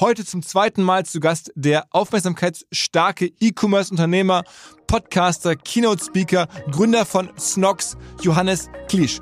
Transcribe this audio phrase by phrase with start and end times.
[0.00, 4.44] Heute zum zweiten Mal zu Gast der aufmerksamkeitsstarke E-Commerce-Unternehmer,
[4.86, 9.18] Podcaster, Keynote-Speaker, Gründer von Snox, Johannes Klisch.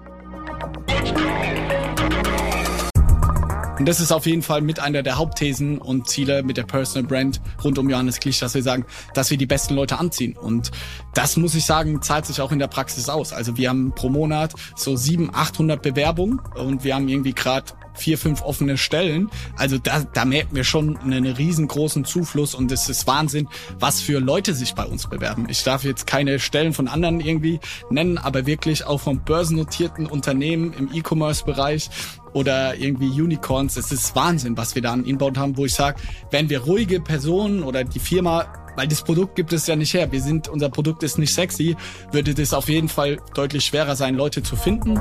[3.79, 7.07] Und das ist auf jeden Fall mit einer der Hauptthesen und Ziele mit der Personal
[7.07, 10.37] Brand rund um Johannes Klisch, dass wir sagen, dass wir die besten Leute anziehen.
[10.37, 10.71] Und
[11.13, 13.35] das muss ich sagen, zahlt sich auch in der Praxis aus.
[13.35, 18.19] Also wir haben pro Monat so 700, 800 Bewerbungen und wir haben irgendwie gerade vier,
[18.19, 19.31] fünf offene Stellen.
[19.57, 23.49] Also da, da merken wir schon einen riesengroßen Zufluss und es ist Wahnsinn,
[23.79, 25.47] was für Leute sich bei uns bewerben.
[25.49, 30.73] Ich darf jetzt keine Stellen von anderen irgendwie nennen, aber wirklich auch von börsennotierten Unternehmen
[30.73, 31.91] im E-Commerce-Bereich
[32.37, 33.79] oder irgendwie Unicorns.
[33.79, 35.99] Es ist Wahnsinn, was wir da an Inbound haben, wo ich sage,
[36.31, 40.13] wenn wir ruhige Personen oder die Firma weil das Produkt gibt es ja nicht her.
[40.13, 41.77] Wir sind, unser Produkt ist nicht sexy,
[42.13, 45.01] würde das auf jeden Fall deutlich schwerer sein, Leute zu finden.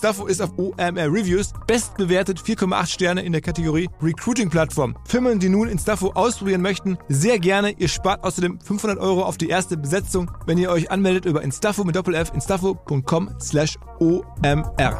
[0.00, 4.96] Instaffo ist auf OMR Reviews bestbewertet 4,8 Sterne in der Kategorie Recruiting-Plattform.
[5.06, 7.72] Firmen, die nun Instaffo ausprobieren möchten, sehr gerne.
[7.72, 11.84] Ihr spart außerdem 500 Euro auf die erste Besetzung, wenn ihr euch anmeldet über Instaffo
[11.84, 14.96] mit Doppel-F, instaffo.com slash OMR.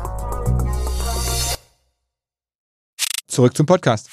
[3.26, 4.10] Zurück zum Podcast.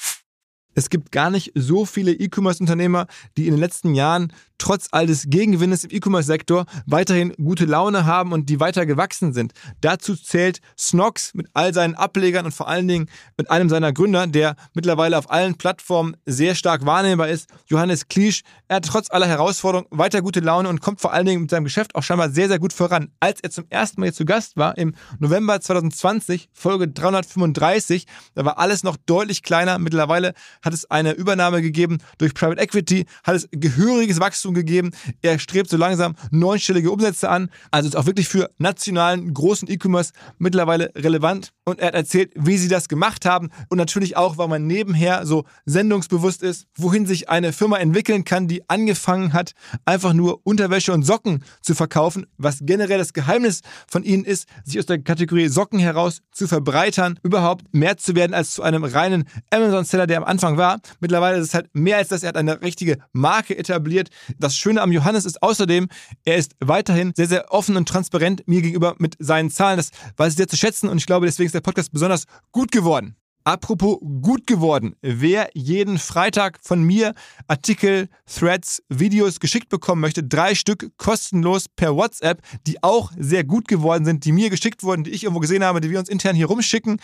[0.74, 5.24] Es gibt gar nicht so viele E-Commerce-Unternehmer, die in den letzten Jahren trotz all des
[5.28, 9.52] Gegenwindes im E-Commerce-Sektor weiterhin gute Laune haben und die weiter gewachsen sind.
[9.80, 14.26] Dazu zählt Snox mit all seinen Ablegern und vor allen Dingen mit einem seiner Gründer,
[14.26, 18.42] der mittlerweile auf allen Plattformen sehr stark wahrnehmbar ist, Johannes Kliesch.
[18.66, 21.64] Er hat trotz aller Herausforderungen weiter gute Laune und kommt vor allen Dingen mit seinem
[21.64, 23.10] Geschäft auch scheinbar sehr, sehr gut voran.
[23.20, 28.44] Als er zum ersten Mal hier zu Gast war, im November 2020, Folge 335, da
[28.44, 29.78] war alles noch deutlich kleiner.
[29.78, 34.90] Mittlerweile hat es eine Übernahme gegeben durch Private Equity, hat es gehöriges Wachstum gegeben.
[35.22, 37.50] Er strebt so langsam neunstellige Umsätze an.
[37.70, 41.52] Also ist auch wirklich für nationalen großen E-Commerce mittlerweile relevant.
[41.64, 45.26] Und er hat erzählt, wie sie das gemacht haben und natürlich auch, weil man nebenher
[45.26, 49.52] so sendungsbewusst ist, wohin sich eine Firma entwickeln kann, die angefangen hat,
[49.84, 54.78] einfach nur Unterwäsche und Socken zu verkaufen, was generell das Geheimnis von ihnen ist, sich
[54.78, 59.28] aus der Kategorie Socken heraus zu verbreitern, überhaupt mehr zu werden als zu einem reinen
[59.50, 60.80] Amazon-Seller, der am Anfang war.
[61.00, 64.08] Mittlerweile ist es halt mehr als das, er hat eine richtige Marke etabliert.
[64.38, 65.88] Das Schöne am Johannes ist außerdem,
[66.24, 69.76] er ist weiterhin sehr, sehr offen und transparent mir gegenüber mit seinen Zahlen.
[69.76, 72.72] Das weiß ich sehr zu schätzen und ich glaube, deswegen ist der Podcast besonders gut
[72.72, 73.16] geworden.
[73.48, 74.94] Apropos gut geworden.
[75.00, 77.14] Wer jeden Freitag von mir
[77.46, 83.66] Artikel, Threads, Videos geschickt bekommen möchte, drei Stück kostenlos per WhatsApp, die auch sehr gut
[83.66, 86.36] geworden sind, die mir geschickt wurden, die ich irgendwo gesehen habe, die wir uns intern
[86.36, 87.00] hier rumschicken,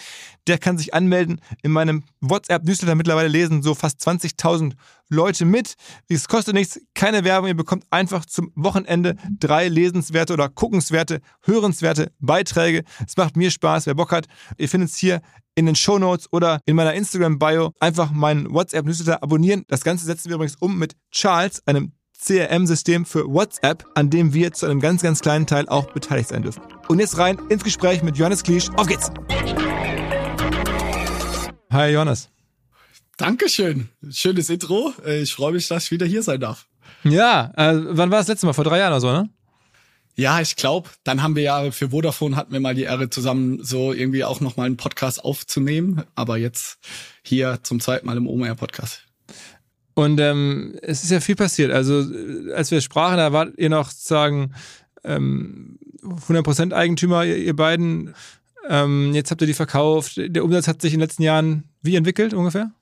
[0.47, 1.41] der kann sich anmelden.
[1.63, 4.75] In meinem WhatsApp-Newsletter mittlerweile lesen so fast 20.000
[5.09, 5.75] Leute mit.
[6.09, 7.49] Es kostet nichts, keine Werbung.
[7.49, 12.85] Ihr bekommt einfach zum Wochenende drei lesenswerte oder guckenswerte, hörenswerte Beiträge.
[13.07, 14.27] Es macht mir Spaß, wer Bock hat.
[14.57, 15.21] Ihr findet es hier
[15.55, 17.73] in den Show Notes oder in meiner Instagram-Bio.
[17.81, 19.65] Einfach meinen WhatsApp-Newsletter abonnieren.
[19.69, 24.53] Das Ganze setzen wir übrigens um mit Charles, einem CRM-System für WhatsApp, an dem wir
[24.53, 26.63] zu einem ganz, ganz kleinen Teil auch beteiligt sein dürfen.
[26.89, 28.71] Und jetzt rein ins Gespräch mit Johannes Kliesch.
[28.77, 29.11] Auf geht's!
[31.71, 32.31] Hi Johannes.
[33.17, 33.89] Dankeschön.
[34.11, 34.93] Schönes Intro.
[35.05, 36.67] Äh, ich freue mich, dass ich wieder hier sein darf.
[37.03, 38.53] Ja, äh, wann war das letzte Mal?
[38.53, 39.29] Vor drei Jahren oder so, ne?
[40.17, 43.63] Ja, ich glaube, dann haben wir ja für Vodafone hatten wir mal die Ehre zusammen
[43.65, 46.79] so irgendwie auch nochmal einen Podcast aufzunehmen, aber jetzt
[47.23, 49.03] hier zum zweiten Mal im OMR Podcast.
[49.95, 51.73] Und ähm, es ist ja viel passiert.
[51.73, 54.55] Also äh, als wir sprachen, da wart ihr noch sozusagen
[55.05, 58.15] ähm, 100% Eigentümer, ihr, ihr beiden.
[58.69, 60.15] Ähm, jetzt habt ihr die verkauft.
[60.17, 62.73] Der Umsatz hat sich in den letzten Jahren wie entwickelt ungefähr?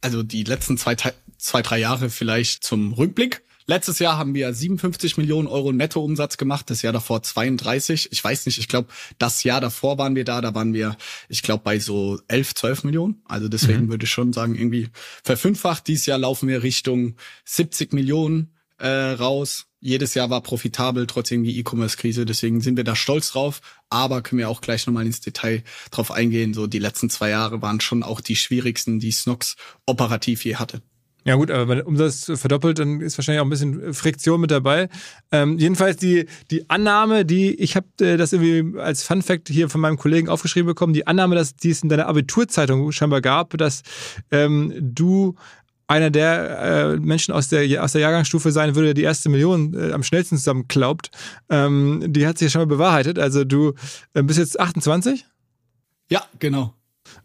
[0.00, 0.96] Also die letzten zwei,
[1.38, 3.42] zwei drei Jahre vielleicht zum Rückblick.
[3.70, 8.08] Letztes Jahr haben wir 57 Millionen Euro Nettoumsatz gemacht, das Jahr davor 32.
[8.10, 8.88] Ich weiß nicht, ich glaube,
[9.18, 10.96] das Jahr davor waren wir da, da waren wir,
[11.28, 13.22] ich glaube, bei so 11, 12 Millionen.
[13.26, 13.90] Also deswegen mhm.
[13.90, 14.88] würde ich schon sagen, irgendwie
[15.22, 15.86] verfünffacht.
[15.86, 17.14] Dieses Jahr laufen wir Richtung
[17.44, 19.66] 70 Millionen äh, raus.
[19.78, 22.26] Jedes Jahr war profitabel, trotz irgendwie E-Commerce-Krise.
[22.26, 23.60] Deswegen sind wir da stolz drauf.
[23.88, 25.62] Aber können wir auch gleich nochmal ins Detail
[25.92, 26.54] drauf eingehen.
[26.54, 29.54] So die letzten zwei Jahre waren schon auch die schwierigsten, die Snox
[29.86, 30.82] operativ je hatte.
[31.24, 34.50] Ja gut, aber wenn der Umsatz verdoppelt, dann ist wahrscheinlich auch ein bisschen Friktion mit
[34.50, 34.88] dabei.
[35.30, 39.68] Ähm, jedenfalls die, die Annahme, die, ich habe äh, das irgendwie als Fun Fact hier
[39.68, 43.56] von meinem Kollegen aufgeschrieben bekommen, die Annahme, dass die es in deiner Abiturzeitung scheinbar gab,
[43.58, 43.82] dass
[44.30, 45.34] ähm, du
[45.88, 49.74] einer der äh, Menschen aus der, aus der Jahrgangsstufe sein würde, der die erste Million
[49.74, 51.10] äh, am schnellsten zusammenklaubt,
[51.50, 53.18] ähm, die hat sich schon mal bewahrheitet.
[53.18, 53.74] Also du
[54.14, 55.26] äh, bist jetzt 28?
[56.08, 56.74] Ja, genau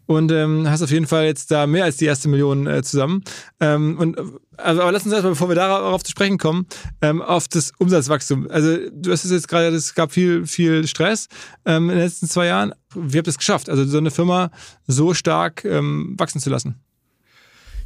[0.06, 3.22] und ähm, hast auf jeden Fall jetzt da mehr als die erste Million äh, zusammen.
[3.60, 4.18] Ähm, und
[4.56, 6.66] also, aber lass uns erstmal, bevor wir darauf zu sprechen kommen,
[7.02, 8.48] ähm, auf das Umsatzwachstum.
[8.50, 11.28] Also du hast es jetzt gerade, es gab viel, viel Stress
[11.64, 12.72] ähm, in den letzten zwei Jahren.
[12.94, 14.50] Wie habt ihr es geschafft, also so eine Firma
[14.86, 16.85] so stark ähm, wachsen zu lassen?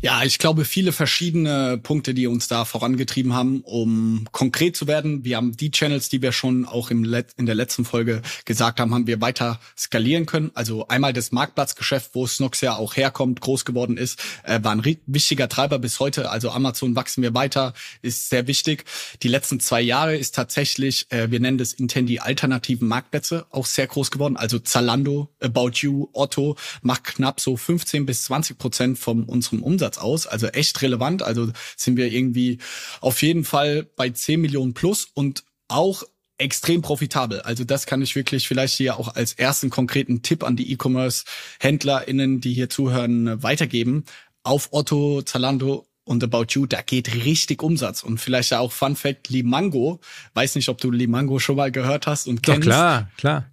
[0.03, 5.27] Ja, ich glaube, viele verschiedene Punkte, die uns da vorangetrieben haben, um konkret zu werden.
[5.27, 8.81] Wir haben die Channels, die wir schon auch im Let in der letzten Folge gesagt
[8.81, 10.53] haben, haben wir weiter skalieren können.
[10.55, 14.83] Also einmal das Marktplatzgeschäft, wo Snox ja auch herkommt, groß geworden ist, äh, war ein
[15.05, 16.31] wichtiger Treiber bis heute.
[16.31, 18.87] Also Amazon wachsen wir weiter, ist sehr wichtig.
[19.23, 23.67] Die letzten zwei Jahre ist tatsächlich, äh, wir nennen das intern die alternativen Marktplätze, auch
[23.67, 24.39] sehr groß geworden.
[24.39, 29.90] Also Zalando, About You, Otto macht knapp so 15 bis 20 Prozent von unserem Umsatz
[29.91, 31.23] Umsatz aus, also echt relevant.
[31.23, 32.59] Also sind wir irgendwie
[33.01, 36.05] auf jeden Fall bei 10 Millionen plus und auch
[36.39, 37.43] extrem profitabel.
[37.43, 42.41] Also das kann ich wirklich vielleicht hier auch als ersten konkreten Tipp an die E-Commerce-HändlerInnen,
[42.41, 44.05] die hier zuhören, weitergeben.
[44.43, 48.03] Auf Otto, Zalando und About You, da geht richtig Umsatz.
[48.03, 50.01] Und vielleicht ja auch Fun Fact, Limango,
[50.33, 52.67] weiß nicht, ob du Limango schon mal gehört hast und kennst.
[52.67, 53.51] Doch, klar, klar.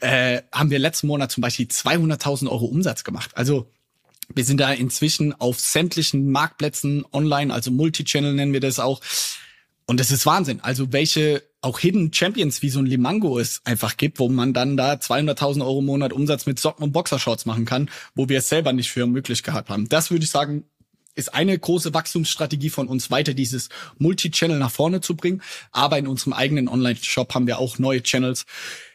[0.00, 3.32] Äh, haben wir letzten Monat zum Beispiel 200.000 Euro Umsatz gemacht.
[3.34, 3.68] Also
[4.34, 9.00] wir sind da inzwischen auf sämtlichen Marktplätzen online, also Multichannel nennen wir das auch.
[9.86, 10.60] Und das ist Wahnsinn.
[10.60, 14.76] Also welche auch Hidden Champions wie so ein Limango es einfach gibt, wo man dann
[14.76, 18.48] da 200.000 Euro im Monat Umsatz mit Socken und Boxershorts machen kann, wo wir es
[18.48, 19.88] selber nicht für möglich gehabt haben.
[19.88, 20.64] Das würde ich sagen,
[21.16, 23.68] ist eine große Wachstumsstrategie von uns weiter, dieses
[23.98, 25.42] Multichannel nach vorne zu bringen.
[25.72, 28.46] Aber in unserem eigenen Online-Shop haben wir auch neue Channels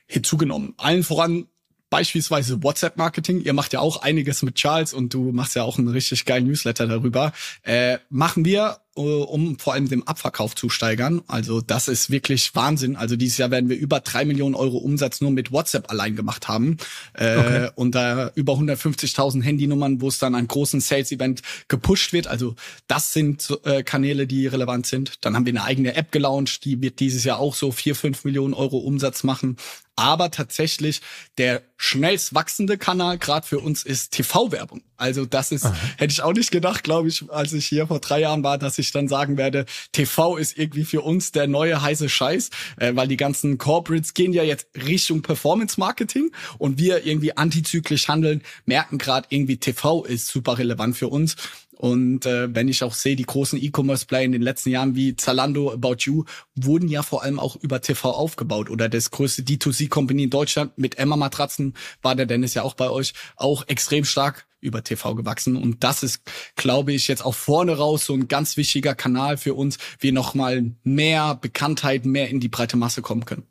[0.08, 0.74] hinzugenommen.
[0.78, 1.48] Allen voran
[1.95, 5.88] beispielsweise WhatsApp-Marketing, ihr macht ja auch einiges mit Charles und du machst ja auch einen
[5.88, 7.31] richtig geilen Newsletter darüber,
[7.63, 11.21] äh, machen wir äh, um vor allem den Abverkauf zu steigern.
[11.27, 12.95] Also das ist wirklich Wahnsinn.
[12.95, 16.47] Also dieses Jahr werden wir über drei Millionen Euro Umsatz nur mit WhatsApp allein gemacht
[16.47, 16.77] haben.
[17.13, 17.69] Äh, okay.
[17.75, 22.27] Und da über 150.000 Handynummern, wo es dann an großen Sales-Event gepusht wird.
[22.27, 22.56] Also
[22.88, 25.25] das sind äh, Kanäle, die relevant sind.
[25.25, 28.24] Dann haben wir eine eigene App gelauncht, die wird dieses Jahr auch so vier, fünf
[28.24, 29.57] Millionen Euro Umsatz machen.
[29.95, 31.01] Aber tatsächlich
[31.38, 34.81] der schnellst wachsende Kanal gerade für uns ist TV-Werbung.
[34.97, 35.75] Also das ist, Aha.
[35.97, 38.77] hätte ich auch nicht gedacht, glaube ich, als ich hier vor drei Jahren war, dass
[38.77, 43.07] ich dann sagen werde, TV ist irgendwie für uns der neue heiße Scheiß, äh, weil
[43.07, 48.97] die ganzen Corporates gehen ja jetzt Richtung Performance Marketing und wir irgendwie antizyklisch handeln, merken
[48.97, 51.35] gerade irgendwie TV ist super relevant für uns.
[51.78, 55.72] Und äh, wenn ich auch sehe, die großen E-Commerce-Player in den letzten Jahren wie Zalando,
[55.72, 56.24] About You,
[56.56, 58.70] wurden ja vor allem auch über TV aufgebaut.
[58.70, 63.14] Oder das größte D2C-Company in Deutschland mit Emma-Matratzen war der Dennis ja auch bei euch,
[63.36, 65.58] auch extrem stark über TV gewachsen.
[65.58, 66.22] Und das ist,
[66.56, 70.72] glaube ich, jetzt auch vorne raus so ein ganz wichtiger Kanal für uns, wie nochmal
[70.84, 73.44] mehr Bekanntheit, mehr in die breite Masse kommen können.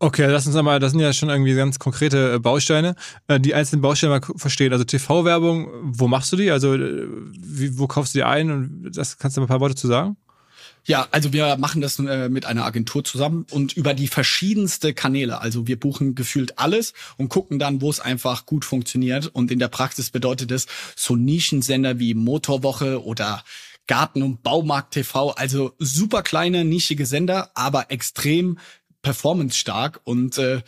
[0.00, 2.96] Okay, lass uns einmal, das sind ja schon irgendwie ganz konkrete äh, Bausteine,
[3.28, 4.72] äh, die einzelnen Bausteine mal verstehen.
[4.72, 6.50] Also TV-Werbung, wo machst du die?
[6.50, 7.06] Also äh,
[7.38, 8.50] wie, wo kaufst du die ein?
[8.50, 10.16] Und das kannst du mal ein paar Worte zu sagen?
[10.86, 15.40] Ja, also wir machen das äh, mit einer Agentur zusammen und über die verschiedenste Kanäle.
[15.40, 19.28] Also wir buchen gefühlt alles und gucken dann, wo es einfach gut funktioniert.
[19.28, 23.42] Und in der Praxis bedeutet es so Nischensender wie Motorwoche oder
[23.86, 28.58] Garten- und Baumarkt TV, also super kleine, nischige Sender, aber extrem
[29.04, 30.62] performance-stark und äh,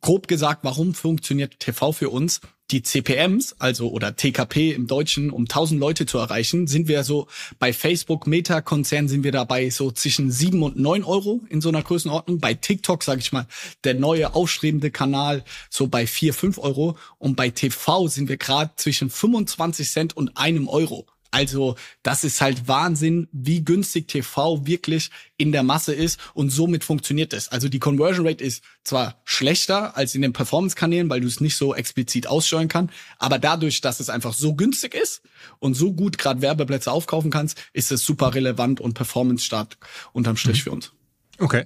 [0.00, 2.40] grob gesagt, warum funktioniert TV für uns?
[2.70, 7.26] Die CPMs, also oder TKP im Deutschen, um 1000 Leute zu erreichen, sind wir so
[7.58, 11.68] bei Facebook Meta Konzern sind wir dabei so zwischen 7 und 9 Euro in so
[11.68, 12.38] einer Größenordnung.
[12.38, 13.46] Bei TikTok, sage ich mal,
[13.84, 18.72] der neue aufstrebende Kanal so bei 4, 5 Euro und bei TV sind wir gerade
[18.76, 21.06] zwischen 25 Cent und einem Euro.
[21.34, 21.74] Also
[22.04, 27.32] das ist halt Wahnsinn, wie günstig TV wirklich in der Masse ist und somit funktioniert
[27.32, 27.48] es.
[27.48, 31.56] Also die Conversion Rate ist zwar schlechter als in den Performance-Kanälen, weil du es nicht
[31.56, 35.22] so explizit aussteuern kannst, aber dadurch, dass es einfach so günstig ist
[35.58, 39.76] und so gut gerade Werbeplätze aufkaufen kannst, ist es super relevant und performance-stark
[40.12, 40.62] unterm Strich mhm.
[40.62, 40.92] für uns.
[41.38, 41.64] Okay.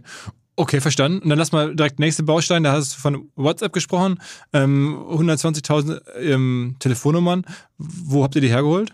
[0.56, 1.20] Okay, verstanden.
[1.20, 2.64] Und dann lass mal direkt nächste Baustein.
[2.64, 4.18] Da hast du von WhatsApp gesprochen.
[4.52, 7.44] Ähm, 120.000 ähm, Telefonnummern.
[7.76, 8.92] Wo habt ihr die hergeholt?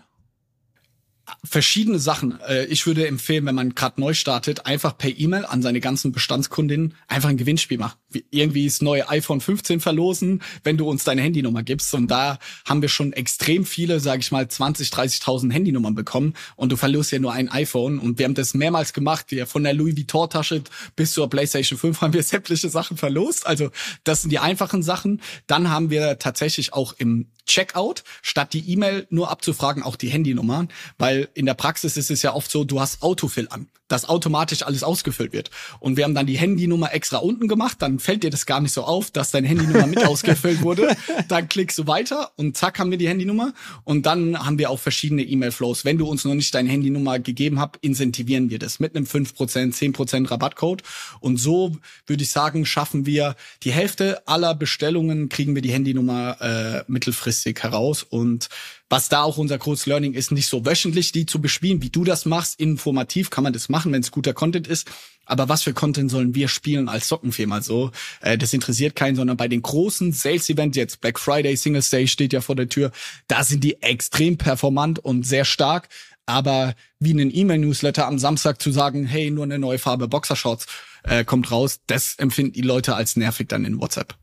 [1.43, 2.39] Verschiedene Sachen.
[2.41, 6.11] Äh, ich würde empfehlen, wenn man gerade neu startet, einfach per E-Mail an seine ganzen
[6.11, 7.97] Bestandskundinnen einfach ein Gewinnspiel machen.
[8.29, 11.93] Irgendwie das neue iPhone 15 verlosen, wenn du uns deine Handynummer gibst.
[11.93, 16.33] Und da haben wir schon extrem viele, sage ich mal, 20, 30.000 Handynummern bekommen.
[16.55, 17.99] Und du verlierst ja nur ein iPhone.
[17.99, 19.27] Und wir haben das mehrmals gemacht.
[19.29, 20.63] Wir von der Louis Vuitton Tasche
[20.95, 23.45] bis zur PlayStation 5 haben wir sämtliche Sachen verlost.
[23.47, 23.71] Also
[24.03, 25.21] das sind die einfachen Sachen.
[25.47, 30.69] Dann haben wir tatsächlich auch im Checkout, statt die E-Mail nur abzufragen, auch die Handynummern,
[30.97, 34.63] weil in der Praxis ist es ja oft so, du hast Autofill an, dass automatisch
[34.63, 35.51] alles ausgefüllt wird.
[35.79, 38.71] Und wir haben dann die Handynummer extra unten gemacht, dann fällt dir das gar nicht
[38.71, 40.95] so auf, dass deine Handynummer mit ausgefüllt wurde.
[41.27, 43.53] Dann klickst du weiter und zack haben wir die Handynummer.
[43.83, 45.85] Und dann haben wir auch verschiedene E-Mail-Flows.
[45.85, 49.35] Wenn du uns noch nicht deine Handynummer gegeben hast, incentivieren wir das mit einem 5%,
[49.35, 50.83] 10% Rabattcode.
[51.19, 51.75] Und so
[52.07, 57.61] würde ich sagen, schaffen wir die Hälfte aller Bestellungen, kriegen wir die Handynummer äh, mittelfristig
[57.61, 58.03] heraus.
[58.03, 58.49] Und
[58.89, 62.03] was da auch unser großes Learning ist, nicht so wöchentlich die zu bespielen, wie du
[62.03, 62.59] das machst.
[62.59, 64.87] Informativ kann man das machen, wenn es guter Content ist.
[65.25, 67.91] Aber was für Content sollen wir spielen als Sockenfirma so?
[68.21, 72.33] Äh, das interessiert keinen, sondern bei den großen Sales-Events, jetzt Black Friday, Singles Day steht
[72.33, 72.91] ja vor der Tür,
[73.27, 75.89] da sind die extrem performant und sehr stark.
[76.27, 80.65] Aber wie einen E-Mail-Newsletter am Samstag zu sagen, hey, nur eine neue Farbe Boxershorts
[81.03, 84.15] äh, kommt raus, das empfinden die Leute als nervig dann in WhatsApp.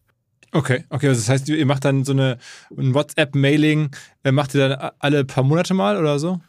[0.54, 2.38] Okay, okay, also das heißt, ihr macht dann so eine
[2.76, 6.40] ein WhatsApp-Mailing, äh, macht ihr dann alle paar Monate mal oder so?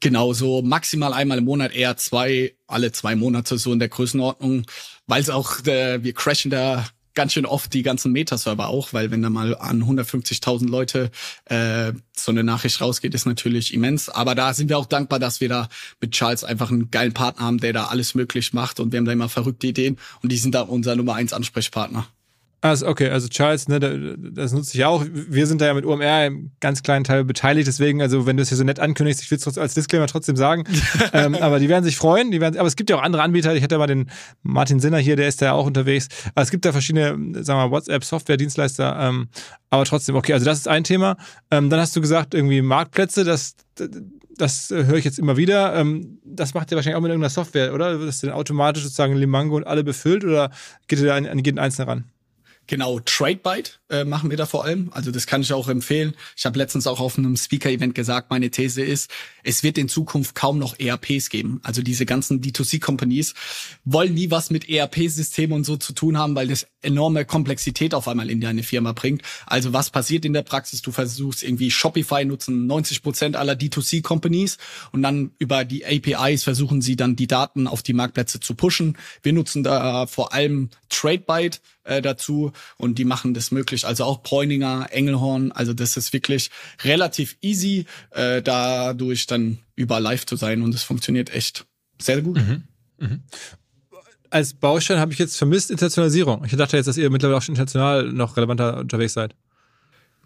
[0.00, 4.64] Genau, so maximal einmal im Monat, eher zwei, alle zwei Monate so in der Größenordnung,
[5.06, 9.10] weil es auch, äh, wir crashen da ganz schön oft die ganzen Meta-Server auch, weil
[9.10, 11.10] wenn da mal an 150.000 Leute
[11.44, 14.08] äh, so eine Nachricht rausgeht, ist natürlich immens.
[14.08, 15.68] Aber da sind wir auch dankbar, dass wir da
[16.00, 19.04] mit Charles einfach einen geilen Partner haben, der da alles möglich macht und wir haben
[19.04, 22.06] da immer verrückte Ideen und die sind da unser Nummer eins Ansprechpartner.
[22.62, 25.02] Also okay, also Charles, ne, das nutze ich auch.
[25.10, 28.42] Wir sind da ja mit OMR im ganz kleinen Teil beteiligt, deswegen, also wenn du
[28.42, 30.64] es hier so nett ankündigst, ich will es als Disclaimer trotzdem sagen.
[31.14, 33.54] ähm, aber die werden sich freuen, die werden, aber es gibt ja auch andere Anbieter.
[33.54, 34.10] Ich hatte ja mal den
[34.42, 36.08] Martin Sinner hier, der ist da ja auch unterwegs.
[36.34, 37.12] Aber es gibt da verschiedene,
[37.42, 38.94] sagen wir mal, WhatsApp-Software-Dienstleister.
[39.00, 39.28] Ähm,
[39.70, 41.16] aber trotzdem, okay, also das ist ein Thema.
[41.50, 43.54] Ähm, dann hast du gesagt, irgendwie Marktplätze, das,
[44.36, 45.74] das höre ich jetzt immer wieder.
[45.76, 47.96] Ähm, das macht ihr wahrscheinlich auch mit irgendeiner Software, oder?
[47.98, 50.50] Das dann automatisch sozusagen Limango und alle befüllt oder
[50.88, 52.04] geht ihr da an, an jeden Einzelnen ran?
[52.70, 54.90] Genau, TradeByte äh, machen wir da vor allem.
[54.92, 56.14] Also das kann ich auch empfehlen.
[56.36, 59.10] Ich habe letztens auch auf einem Speaker-Event gesagt, meine These ist,
[59.42, 61.58] es wird in Zukunft kaum noch ERPs geben.
[61.64, 63.34] Also diese ganzen D2C-Companies
[63.84, 68.08] wollen nie was mit ERP-Systemen und so zu tun haben, weil das enorme Komplexität auf
[68.08, 69.22] einmal in deine Firma bringt.
[69.46, 70.82] Also was passiert in der Praxis?
[70.82, 74.58] Du versuchst irgendwie Shopify nutzen 90 Prozent aller D2C-Companies
[74.92, 78.96] und dann über die APIs versuchen sie dann die Daten auf die Marktplätze zu pushen.
[79.22, 83.86] Wir nutzen da vor allem TradeByte äh, dazu und die machen das möglich.
[83.86, 86.50] Also auch Bräuninger, Engelhorn, also das ist wirklich
[86.82, 91.66] relativ easy, äh, dadurch dann überall live zu sein und es funktioniert echt
[91.98, 92.36] sehr gut.
[92.36, 92.64] Mhm.
[92.98, 93.22] Mhm.
[94.30, 96.44] Als Baustein habe ich jetzt vermisst Internationalisierung.
[96.44, 99.34] Ich dachte jetzt, dass ihr mittlerweile auch schon international noch relevanter unterwegs seid.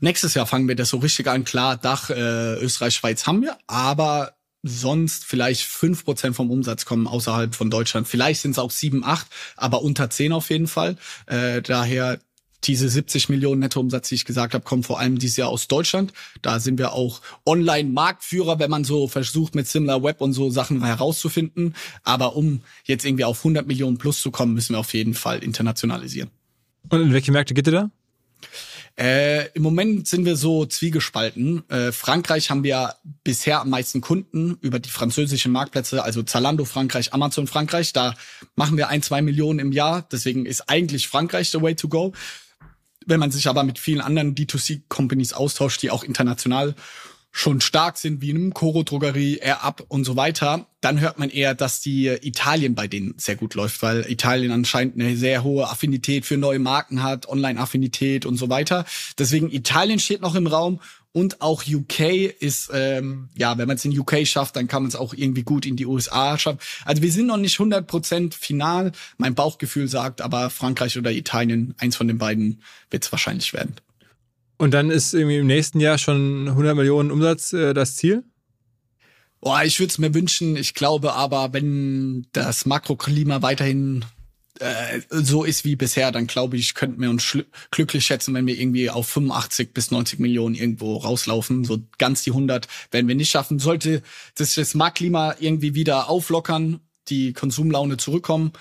[0.01, 1.45] Nächstes Jahr fangen wir das so richtig an.
[1.45, 7.07] Klar, Dach, äh, Österreich, Schweiz haben wir, aber sonst vielleicht fünf Prozent vom Umsatz kommen
[7.07, 8.09] außerhalb von Deutschland.
[8.09, 10.97] Vielleicht sind es auch sieben, acht, aber unter zehn auf jeden Fall.
[11.27, 12.19] Äh, daher
[12.67, 16.13] diese 70 Millionen Nettoumsatz, die ich gesagt habe, kommen vor allem dieses Jahr aus Deutschland.
[16.43, 20.85] Da sind wir auch Online-Marktführer, wenn man so versucht, mit Similar Web und so Sachen
[20.85, 21.75] herauszufinden.
[22.03, 25.43] Aber um jetzt irgendwie auf 100 Millionen plus zu kommen, müssen wir auf jeden Fall
[25.43, 26.31] internationalisieren.
[26.89, 27.91] Und in welche Märkte geht ihr da?
[28.97, 31.69] Äh, Im Moment sind wir so zwiegespalten.
[31.69, 32.95] Äh, Frankreich haben wir
[33.25, 37.93] bisher am meisten Kunden über die französischen Marktplätze, also Zalando Frankreich, Amazon Frankreich.
[37.93, 38.15] Da
[38.55, 40.07] machen wir ein, zwei Millionen im Jahr.
[40.13, 42.13] Deswegen ist eigentlich Frankreich the way to go.
[43.07, 46.75] Wenn man sich aber mit vielen anderen D2C-Companies austauscht, die auch international
[47.37, 51.31] schon stark sind, wie einem Coro Drogerie, Air Up und so weiter, dann hört man
[51.31, 55.69] eher, dass die Italien bei denen sehr gut läuft, weil Italien anscheinend eine sehr hohe
[55.69, 58.85] Affinität für neue Marken hat, Online-Affinität und so weiter.
[59.19, 60.81] Deswegen Italien steht noch im Raum
[61.15, 62.01] und auch UK
[62.41, 65.45] ist, ähm, ja, wenn man es in UK schafft, dann kann man es auch irgendwie
[65.45, 66.59] gut in die USA schaffen.
[66.85, 68.91] Also wir sind noch nicht 100% final.
[69.17, 73.77] Mein Bauchgefühl sagt aber Frankreich oder Italien, eins von den beiden wird es wahrscheinlich werden.
[74.57, 78.25] Und dann ist irgendwie im nächsten Jahr schon 100 Millionen Umsatz äh, das Ziel?
[79.41, 80.57] Boah, ich würde es mir wünschen.
[80.57, 84.05] Ich glaube aber, wenn das Makroklima weiterhin
[84.61, 87.37] äh, so ist wie bisher, dann glaube ich, könnten wir uns
[87.71, 91.65] glücklich schätzen, wenn wir irgendwie auf 85 bis 90 Millionen irgendwo rauslaufen.
[91.65, 93.59] So ganz die 100 werden wir nicht schaffen.
[93.59, 94.03] Sollte
[94.37, 98.53] das, das Marktklima irgendwie wieder auflockern, die Konsumlaune zurückkommen,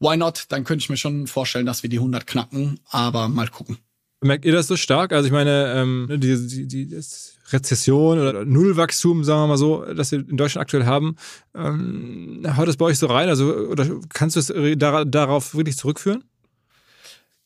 [0.00, 0.46] why not?
[0.48, 3.78] Dann könnte ich mir schon vorstellen, dass wir die 100 knacken, aber mal gucken.
[4.26, 5.12] Merkt ihr das so stark?
[5.12, 9.84] Also ich meine, ähm, die, die, die das Rezession oder Nullwachstum, sagen wir mal so,
[9.94, 11.16] das wir in Deutschland aktuell haben,
[11.54, 13.28] ähm, haut das bei euch so rein?
[13.28, 16.24] Also oder kannst du es darauf wirklich zurückführen?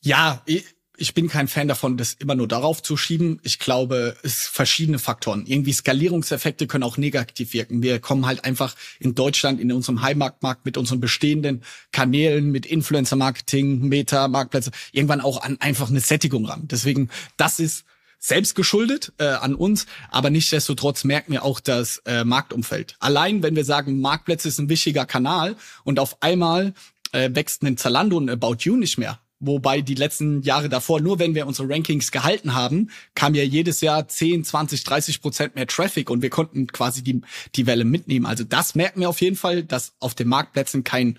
[0.01, 0.65] Ja, ich,
[1.01, 3.41] ich bin kein Fan davon, das immer nur darauf zu schieben.
[3.43, 5.47] Ich glaube, es verschiedene Faktoren.
[5.47, 7.83] Irgendwie Skalierungseffekte können auch negativ wirken.
[7.83, 13.89] Wir kommen halt einfach in Deutschland, in unserem Heimatmarkt mit unseren bestehenden Kanälen, mit Influencer-Marketing,
[13.89, 16.69] Meta, Marktplätze, irgendwann auch an einfach eine Sättigung ran.
[16.69, 17.87] Deswegen, das ist
[18.19, 22.97] selbst geschuldet äh, an uns, aber nichtsdestotrotz merken wir auch das äh, Marktumfeld.
[23.01, 26.75] Allein, wenn wir sagen, Marktplätze ist ein wichtiger Kanal und auf einmal
[27.13, 31.19] äh, wächst ein Zalando und About You nicht mehr, Wobei die letzten Jahre davor, nur
[31.19, 35.67] wenn wir unsere Rankings gehalten haben, kam ja jedes Jahr 10, 20, 30 Prozent mehr
[35.67, 37.23] Traffic und wir konnten quasi die,
[37.55, 38.27] die Welle mitnehmen.
[38.27, 41.19] Also das merken wir auf jeden Fall, dass auf den Marktplätzen kein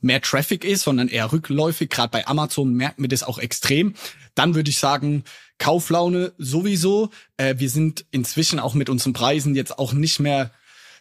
[0.00, 1.90] mehr Traffic ist, sondern eher rückläufig.
[1.90, 3.94] Gerade bei Amazon merken wir das auch extrem.
[4.34, 5.22] Dann würde ich sagen,
[5.58, 7.10] Kauflaune sowieso.
[7.36, 10.50] Äh, wir sind inzwischen auch mit unseren Preisen jetzt auch nicht mehr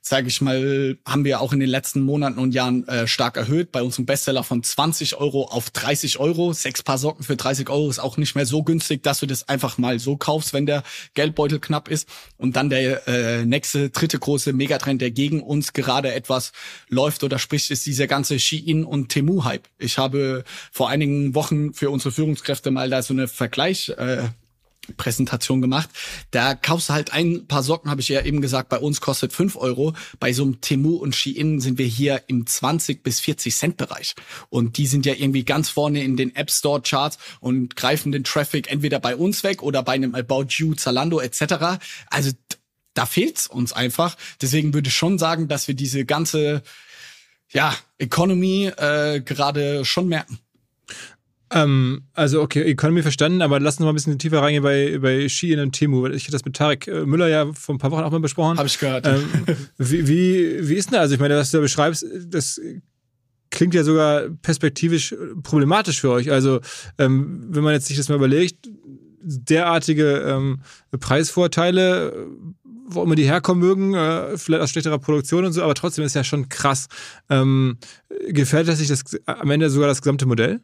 [0.01, 3.71] sage ich mal, haben wir auch in den letzten Monaten und Jahren äh, stark erhöht.
[3.71, 6.53] Bei unserem Bestseller von 20 Euro auf 30 Euro.
[6.53, 9.47] Sechs Paar Socken für 30 Euro ist auch nicht mehr so günstig, dass du das
[9.49, 12.07] einfach mal so kaufst, wenn der Geldbeutel knapp ist.
[12.37, 16.51] Und dann der äh, nächste, dritte große Megatrend, der gegen uns gerade etwas
[16.87, 19.67] läuft oder spricht, ist dieser ganze Shein und Temu-Hype.
[19.77, 24.29] Ich habe vor einigen Wochen für unsere Führungskräfte mal da so eine Vergleich äh,
[24.97, 25.89] Präsentation gemacht.
[26.31, 29.33] Da kaufst du halt ein paar Socken, habe ich ja eben gesagt, bei uns kostet
[29.33, 29.93] fünf Euro.
[30.19, 34.15] Bei so einem Temu und Shein sind wir hier im 20 bis 40 Cent Bereich.
[34.49, 38.23] Und die sind ja irgendwie ganz vorne in den App Store Charts und greifen den
[38.23, 41.79] Traffic entweder bei uns weg oder bei einem About You, Zalando etc.
[42.09, 42.31] Also
[42.93, 44.17] da fehlt's uns einfach.
[44.41, 46.63] Deswegen würde ich schon sagen, dass wir diese ganze
[47.51, 50.39] ja, Economy äh, gerade schon merken.
[51.51, 55.27] Ähm, also okay, Economy verstanden, aber lass uns mal ein bisschen tiefer reingehen bei, bei
[55.29, 56.07] Shein und Temu.
[56.07, 58.57] Ich hatte das mit Tarek äh, Müller ja vor ein paar Wochen auch mal besprochen.
[58.57, 59.07] Habe ich gehört.
[59.07, 59.23] Ähm,
[59.77, 61.01] wie, wie, wie ist denn das?
[61.01, 62.61] Also ich meine, was du da beschreibst, das
[63.49, 66.31] klingt ja sogar perspektivisch problematisch für euch.
[66.31, 66.61] Also
[66.97, 68.69] ähm, wenn man jetzt sich das mal überlegt,
[69.21, 70.61] derartige ähm,
[70.99, 72.27] Preisvorteile,
[72.63, 76.15] wo immer die herkommen mögen, äh, vielleicht aus schlechterer Produktion und so, aber trotzdem ist
[76.15, 76.87] ja schon krass.
[77.29, 77.77] Ähm,
[78.29, 80.61] gefällt das sich das am Ende sogar das gesamte Modell?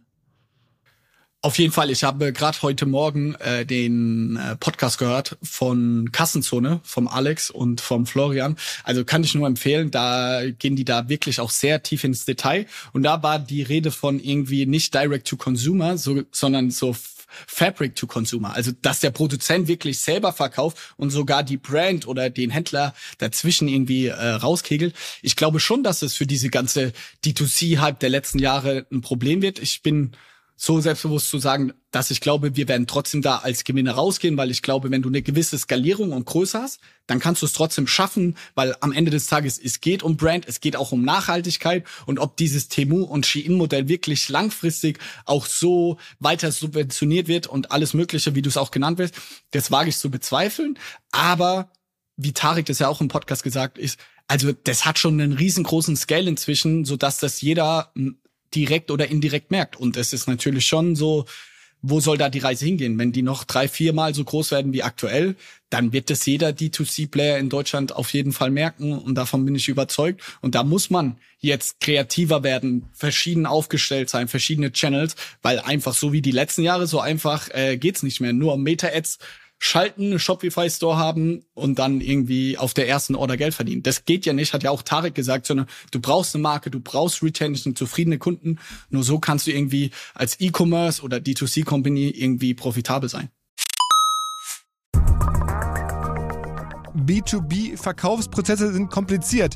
[1.46, 6.80] Auf jeden Fall, ich habe gerade heute Morgen äh, den äh, Podcast gehört von Kassenzone,
[6.84, 8.58] vom Alex und vom Florian.
[8.84, 12.66] Also kann ich nur empfehlen, da gehen die da wirklich auch sehr tief ins Detail.
[12.94, 16.96] Und da war die Rede von irgendwie nicht Direct to Consumer, so, sondern so
[17.46, 18.56] Fabric to Consumer.
[18.56, 23.68] Also dass der Produzent wirklich selber verkauft und sogar die Brand oder den Händler dazwischen
[23.68, 24.96] irgendwie äh, rauskegelt.
[25.22, 26.92] Ich glaube schon, dass es für diese ganze
[27.24, 29.60] D2C-Hype der letzten Jahre ein Problem wird.
[29.60, 30.16] Ich bin
[30.58, 34.52] so selbstbewusst zu sagen, dass ich glaube, wir werden trotzdem da als Gewinner rausgehen, weil
[34.52, 37.88] ich glaube, wenn du eine gewisse Skalierung und Größe hast, dann kannst du es trotzdem
[37.88, 41.86] schaffen, weil am Ende des Tages es geht um Brand, es geht auch um Nachhaltigkeit
[42.06, 47.94] und ob dieses Temu und Shein-Modell wirklich langfristig auch so weiter subventioniert wird und alles
[47.94, 49.15] Mögliche, wie du es auch genannt wirst,
[49.52, 50.80] das wage ich zu bezweifeln.
[51.12, 51.70] Aber
[52.15, 55.96] wie Tarek das ja auch im Podcast gesagt ist, also das hat schon einen riesengroßen
[55.96, 57.91] Scale inzwischen, so dass das jeder
[58.54, 59.76] direkt oder indirekt merkt.
[59.76, 61.26] Und es ist natürlich schon so,
[61.88, 62.98] wo soll da die Reise hingehen?
[62.98, 65.36] Wenn die noch drei, viermal so groß werden wie aktuell,
[65.70, 69.68] dann wird das jeder D2C-Player in Deutschland auf jeden Fall merken und davon bin ich
[69.68, 70.22] überzeugt.
[70.42, 76.12] Und da muss man jetzt kreativer werden, verschieden aufgestellt sein, verschiedene Channels, weil einfach so
[76.12, 78.34] wie die letzten Jahre, so einfach äh, geht's nicht mehr.
[78.34, 79.20] Nur Meta-Ads
[79.60, 83.84] schalten, Shopify Store haben und dann irgendwie auf der ersten Order Geld verdienen.
[83.84, 86.80] Das geht ja nicht, hat ja auch Tarek gesagt, sondern du brauchst eine Marke, du
[86.80, 88.60] brauchst Retention, zufriedene Kunden.
[88.89, 93.30] Nur so kannst du irgendwie als E-Commerce oder D2C Company irgendwie profitabel sein.
[96.96, 99.56] B2B-Verkaufsprozesse sind kompliziert.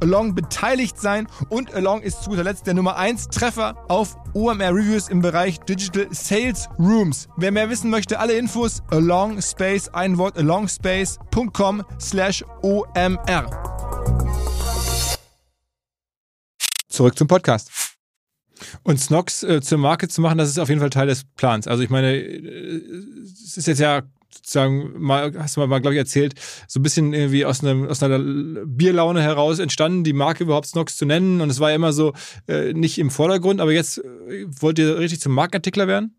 [0.00, 4.74] Along beteiligt sein und Along ist zu guter Letzt der Nummer 1 Treffer auf OMR
[4.74, 7.28] Reviews im Bereich Digital Sales Rooms.
[7.36, 13.46] Wer mehr wissen möchte, alle Infos Along Space, ein Wort alongspace.com slash OMR.
[16.88, 17.70] Zurück zum Podcast.
[18.82, 21.66] Und Snox äh, zur Marke zu machen, das ist auf jeden Fall Teil des Plans.
[21.66, 22.80] Also ich meine, äh,
[23.32, 24.02] es ist jetzt ja
[24.34, 26.34] sozusagen mal, hast du mal, glaube ich, erzählt,
[26.68, 28.18] so ein bisschen irgendwie aus, einem, aus einer
[28.66, 31.40] Bierlaune heraus entstanden, die Marke überhaupt Snox zu nennen.
[31.40, 32.12] Und es war ja immer so
[32.48, 36.16] äh, nicht im Vordergrund, aber jetzt äh, wollt ihr richtig zum Markenartikler werden?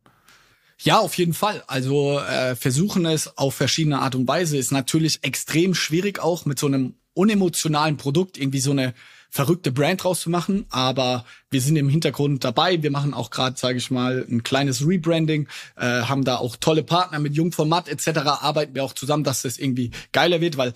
[0.79, 1.63] Ja, auf jeden Fall.
[1.67, 6.59] Also äh, versuchen es auf verschiedene Art und Weise ist natürlich extrem schwierig auch mit
[6.59, 8.93] so einem unemotionalen Produkt irgendwie so eine
[9.33, 12.83] verrückte Brand rauszumachen, aber wir sind im Hintergrund dabei.
[12.83, 16.83] Wir machen auch gerade, sage ich mal, ein kleines Rebranding, äh, haben da auch tolle
[16.83, 18.19] Partner mit Jungformat etc.
[18.27, 20.73] Arbeiten wir auch zusammen, dass das irgendwie geiler wird, weil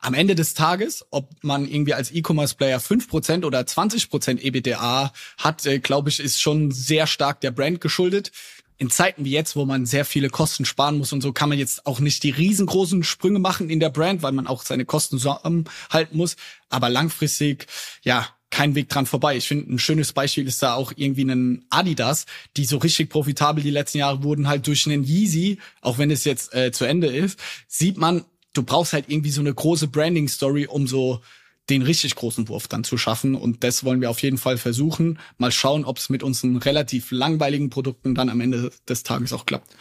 [0.00, 5.78] am Ende des Tages, ob man irgendwie als E-Commerce-Player 5% oder 20% EBITDA hat, äh,
[5.78, 8.32] glaube ich, ist schon sehr stark der Brand geschuldet
[8.80, 11.58] in Zeiten wie jetzt, wo man sehr viele Kosten sparen muss und so, kann man
[11.58, 15.18] jetzt auch nicht die riesengroßen Sprünge machen in der Brand, weil man auch seine Kosten
[15.18, 16.36] zusammenhalten muss.
[16.70, 17.66] Aber langfristig,
[18.02, 19.36] ja, kein Weg dran vorbei.
[19.36, 22.24] Ich finde, ein schönes Beispiel ist da auch irgendwie ein Adidas,
[22.56, 26.24] die so richtig profitabel die letzten Jahre wurden, halt durch einen Yeezy, auch wenn es
[26.24, 27.38] jetzt äh, zu Ende ist,
[27.68, 31.20] sieht man, du brauchst halt irgendwie so eine große Branding-Story, um so
[31.68, 33.34] den richtig großen Wurf dann zu schaffen.
[33.34, 35.18] Und das wollen wir auf jeden Fall versuchen.
[35.38, 39.46] Mal schauen, ob es mit unseren relativ langweiligen Produkten dann am Ende des Tages auch
[39.46, 39.74] klappt.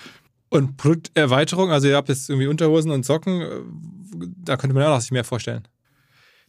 [0.49, 4.89] Und Produkterweiterung, also ihr habt jetzt irgendwie Unterhosen und Socken, äh, da könnte man ja
[4.89, 5.67] noch sich mehr vorstellen.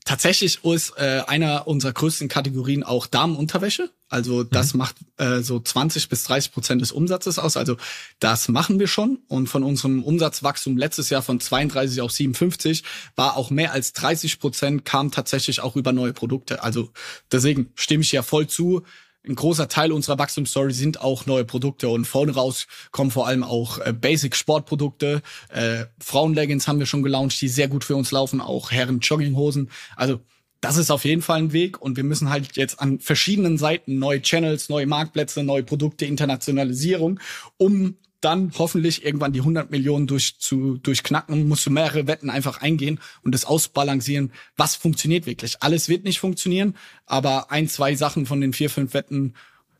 [0.04, 3.90] Tatsächlich ist äh, einer unserer größten Kategorien auch Damenunterwäsche.
[4.10, 4.78] Also das mhm.
[4.78, 7.56] macht äh, so 20 bis 30 Prozent des Umsatzes aus.
[7.56, 7.76] Also
[8.18, 9.20] das machen wir schon.
[9.28, 12.82] Und von unserem Umsatzwachstum letztes Jahr von 32 auf 57
[13.16, 16.62] war auch mehr als 30 Prozent kam tatsächlich auch über neue Produkte.
[16.62, 16.90] Also
[17.32, 18.82] deswegen stimme ich ja voll zu
[19.26, 23.44] ein großer Teil unserer Wachstumsstory sind auch neue Produkte und vorne raus kommen vor allem
[23.44, 25.20] auch äh, Basic Sportprodukte.
[25.50, 29.70] Äh, Frauenleggings haben wir schon gelauncht, die sehr gut für uns laufen, auch Herren Jogginghosen.
[29.94, 30.20] Also
[30.60, 33.98] das ist auf jeden Fall ein Weg und wir müssen halt jetzt an verschiedenen Seiten
[33.98, 37.18] neue Channels, neue Marktplätze, neue Produkte, Internationalisierung,
[37.56, 42.60] um dann hoffentlich irgendwann die 100 Millionen durch, zu, durchknacken, musst du mehrere Wetten einfach
[42.60, 45.62] eingehen und das ausbalancieren, was funktioniert wirklich.
[45.62, 49.34] Alles wird nicht funktionieren, aber ein, zwei Sachen von den vier, fünf Wetten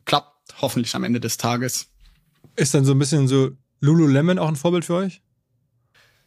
[0.06, 1.88] klappt hoffentlich am Ende des Tages.
[2.56, 5.20] Ist dann so ein bisschen so Lululemon auch ein Vorbild für euch?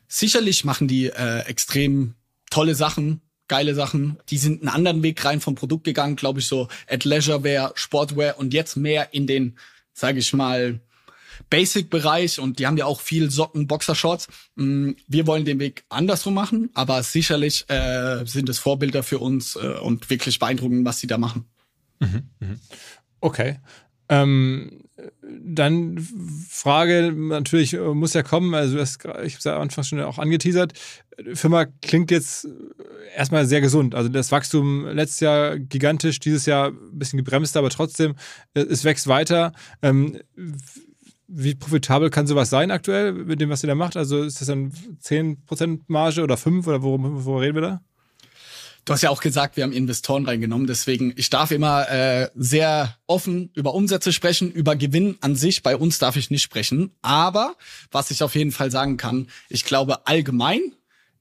[0.08, 2.13] Sicherlich machen die äh, extrem
[2.52, 3.22] tolle Sachen,
[3.54, 4.18] geile Sachen.
[4.30, 8.39] Die sind einen anderen Weg rein vom Produkt gegangen, glaube ich, so at Leisurewear, Sportwear
[8.39, 9.60] und jetzt mehr in den,
[9.94, 10.80] sage ich mal,
[11.52, 14.28] Basic-Bereich und die haben ja auch viel Socken, Boxershorts.
[14.56, 19.56] Mm, wir wollen den Weg andersrum machen, aber sicherlich äh, sind es Vorbilder für uns
[19.56, 21.46] äh, und wirklich beeindruckend, was sie da machen.
[22.00, 22.60] Mhm, mhm.
[23.20, 23.60] Okay.
[24.10, 24.83] Ähm,
[25.22, 26.00] dann
[26.50, 30.18] Frage natürlich äh, muss ja kommen, also das, ich habe es ja Anfang schon auch
[30.18, 30.74] angeteasert.
[31.20, 32.48] Die Firma klingt jetzt
[33.16, 33.96] erstmal sehr gesund.
[33.96, 38.16] Also das Wachstum letztes Jahr gigantisch, dieses Jahr ein bisschen gebremst, aber trotzdem,
[38.54, 39.54] äh, es wächst weiter.
[39.82, 40.20] Ähm,
[41.28, 43.98] wie profitabel kann sowas sein aktuell mit dem, was ihr da macht?
[43.98, 47.82] Also ist das dann 10% Marge oder 5 oder worüber, worüber reden wir da?
[48.86, 52.98] Du hast ja auch gesagt, wir haben Investoren reingenommen, deswegen ich darf immer äh, sehr
[53.08, 55.63] offen über Umsätze sprechen, über Gewinn an sich.
[55.63, 57.56] Bei uns darf ich nicht sprechen, aber
[57.91, 60.60] was ich auf jeden Fall sagen kann, ich glaube allgemein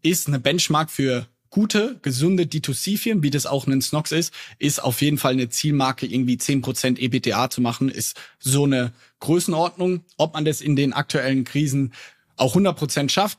[0.03, 5.01] ist eine Benchmark für gute, gesunde D2C-Firmen, wie das auch ein Snox ist, ist auf
[5.01, 10.01] jeden Fall eine Zielmarke, irgendwie 10% EBITDA zu machen, ist so eine Größenordnung.
[10.17, 11.93] Ob man das in den aktuellen Krisen
[12.37, 13.39] auch 100% schafft,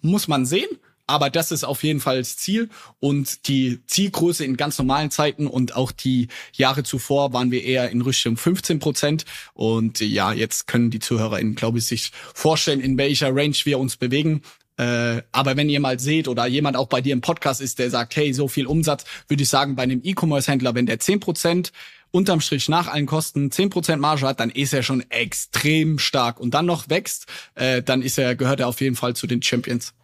[0.00, 0.68] muss man sehen.
[1.06, 5.46] Aber das ist auf jeden Fall das Ziel und die Zielgröße in ganz normalen Zeiten
[5.46, 9.24] und auch die Jahre zuvor waren wir eher in Richtung 15 Prozent.
[9.54, 13.96] Und ja, jetzt können die ZuhörerInnen, glaube ich, sich vorstellen, in welcher Range wir uns
[13.96, 14.42] bewegen.
[14.78, 17.90] Äh, aber wenn ihr mal seht oder jemand auch bei dir im Podcast ist, der
[17.90, 21.72] sagt, hey, so viel Umsatz, würde ich sagen, bei einem E-Commerce-Händler, wenn der 10 Prozent
[22.10, 26.54] unterm Strich nach allen Kosten 10% Marge hat, dann ist er schon extrem stark und
[26.54, 29.94] dann noch wächst, äh, dann ist er, gehört er auf jeden Fall zu den Champions.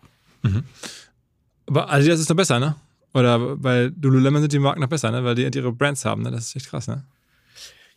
[0.43, 0.65] Mhm.
[1.67, 2.77] Aber Adidas ist noch besser, ne?
[3.15, 5.25] Oder bei Lululemon sind die Marken noch besser, ne?
[5.25, 6.31] Weil die ihre Brands haben, ne?
[6.31, 7.05] Das ist echt krass, ne?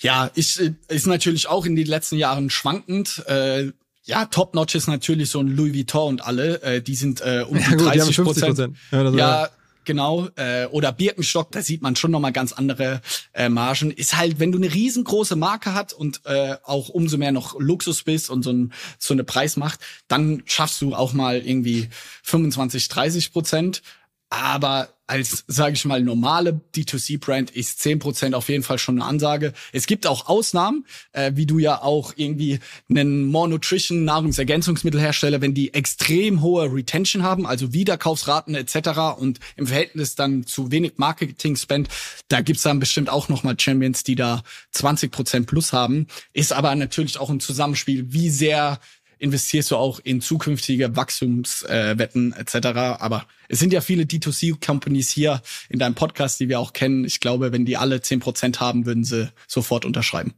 [0.01, 3.23] Ja, ist, ist natürlich auch in den letzten Jahren schwankend.
[3.27, 3.71] Äh,
[4.03, 7.45] ja, Top Notch ist natürlich so ein Louis Vuitton und alle, äh, die sind äh,
[7.47, 8.77] um ja, die gut, 30 Prozent.
[8.91, 9.49] Ja, ja
[9.85, 10.27] genau.
[10.35, 13.01] Äh, oder Birkenstock, da sieht man schon nochmal ganz andere
[13.33, 13.91] äh, Margen.
[13.91, 18.03] Ist halt, wenn du eine riesengroße Marke hat und äh, auch umso mehr noch Luxus
[18.03, 21.89] bist und so, ein, so eine Preismacht, dann schaffst du auch mal irgendwie
[22.23, 23.81] 25, 30 Prozent.
[24.29, 29.53] Aber als, sage ich mal, normale D2C-Brand ist 10% auf jeden Fall schon eine Ansage.
[29.71, 35.53] Es gibt auch Ausnahmen, äh, wie du ja auch irgendwie einen More Nutrition Nahrungsergänzungsmittelhersteller, wenn
[35.53, 39.17] die extrem hohe Retention haben, also Wiederkaufsraten etc.
[39.17, 41.87] und im Verhältnis dann zu wenig Marketing-Spend,
[42.27, 46.07] da gibt's dann bestimmt auch nochmal Champions, die da 20% plus haben.
[46.33, 48.79] Ist aber natürlich auch ein Zusammenspiel, wie sehr
[49.19, 52.55] investierst du auch in zukünftige Wachstumswetten äh, etc.
[52.99, 57.05] Aber es sind ja viele D2C-Companies hier in deinem Podcast, die wir auch kennen.
[57.05, 60.33] Ich glaube, wenn die alle zehn Prozent haben, würden sie sofort unterschreiben.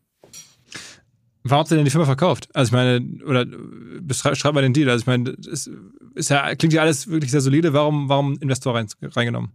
[1.43, 2.49] Warum habt ihr denn die Firma verkauft?
[2.53, 3.45] Also ich meine, oder
[4.01, 4.89] beschreib mal den Deal.
[4.89, 5.69] Also ich meine, es
[6.15, 7.73] ist ja, klingt ja alles wirklich sehr solide.
[7.73, 9.51] Warum, warum Investor rein, reingenommen?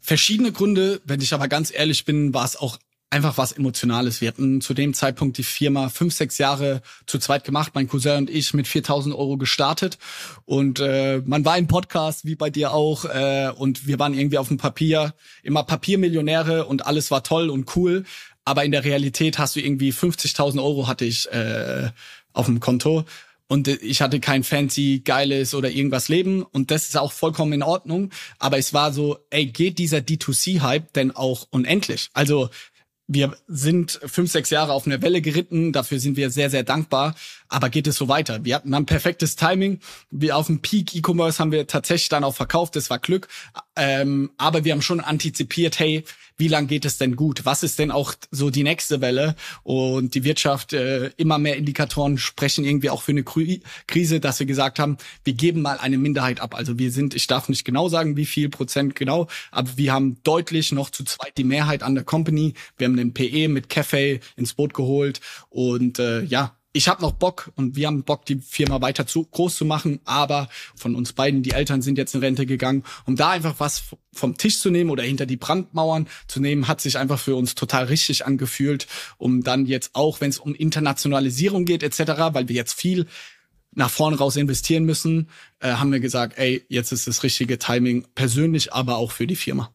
[0.00, 1.00] Verschiedene Gründe.
[1.04, 2.78] Wenn ich aber ganz ehrlich bin, war es auch
[3.16, 4.20] einfach was Emotionales.
[4.20, 8.18] Wir hatten zu dem Zeitpunkt die Firma fünf, sechs Jahre zu zweit gemacht, mein Cousin
[8.18, 9.96] und ich mit 4000 Euro gestartet
[10.44, 14.36] und äh, man war im Podcast, wie bei dir auch äh, und wir waren irgendwie
[14.36, 18.04] auf dem Papier, immer Papiermillionäre und alles war toll und cool,
[18.44, 21.88] aber in der Realität hast du irgendwie 50.000 Euro hatte ich äh,
[22.34, 23.06] auf dem Konto
[23.48, 27.62] und ich hatte kein fancy, geiles oder irgendwas Leben und das ist auch vollkommen in
[27.62, 28.10] Ordnung.
[28.40, 32.10] Aber es war so, ey, geht dieser D2C-Hype denn auch unendlich?
[32.12, 32.50] Also
[33.08, 35.72] wir sind fünf, sechs Jahre auf einer Welle geritten.
[35.72, 37.14] Dafür sind wir sehr, sehr dankbar.
[37.48, 38.44] Aber geht es so weiter?
[38.44, 39.80] Wir hatten dann perfektes Timing.
[40.10, 42.74] Wir auf dem Peak E-Commerce haben wir tatsächlich dann auch verkauft.
[42.74, 43.28] Das war Glück.
[43.76, 46.04] Ähm, aber wir haben schon antizipiert, hey,
[46.38, 47.44] wie lang geht es denn gut?
[47.44, 49.36] Was ist denn auch so die nächste Welle?
[49.62, 54.46] Und die Wirtschaft, äh, immer mehr Indikatoren sprechen irgendwie auch für eine Krise, dass wir
[54.46, 56.54] gesagt haben, wir geben mal eine Minderheit ab.
[56.54, 60.22] Also wir sind, ich darf nicht genau sagen, wie viel Prozent genau, aber wir haben
[60.22, 62.54] deutlich noch zu zweit die Mehrheit an der Company.
[62.76, 67.12] Wir haben den PE mit Cafe ins Boot geholt und äh, ja, ich habe noch
[67.12, 71.14] Bock und wir haben Bock, die Firma weiter zu groß zu machen, aber von uns
[71.14, 74.70] beiden, die Eltern sind jetzt in Rente gegangen, um da einfach was vom Tisch zu
[74.70, 78.86] nehmen oder hinter die Brandmauern zu nehmen, hat sich einfach für uns total richtig angefühlt,
[79.16, 81.98] um dann jetzt auch, wenn es um Internationalisierung geht etc.,
[82.32, 83.06] weil wir jetzt viel
[83.74, 88.06] nach vorne raus investieren müssen, äh, haben wir gesagt, ey, jetzt ist das richtige Timing
[88.14, 89.70] persönlich, aber auch für die Firma.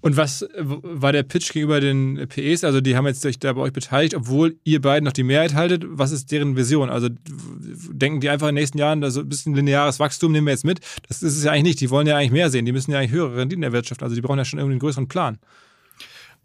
[0.00, 2.64] Und was war der Pitch gegenüber den PEs?
[2.64, 5.54] Also die haben jetzt sich da bei euch beteiligt, obwohl ihr beiden noch die Mehrheit
[5.54, 5.84] haltet.
[5.86, 6.90] Was ist deren Vision?
[6.90, 10.52] Also denken die einfach in den nächsten Jahren, also ein bisschen lineares Wachstum nehmen wir
[10.52, 10.80] jetzt mit?
[11.08, 11.80] Das ist es ja eigentlich nicht.
[11.80, 12.66] Die wollen ja eigentlich mehr sehen.
[12.66, 14.04] Die müssen ja eigentlich höhere Renditen erwirtschaften.
[14.04, 15.38] Also die brauchen ja schon irgendwie einen größeren Plan.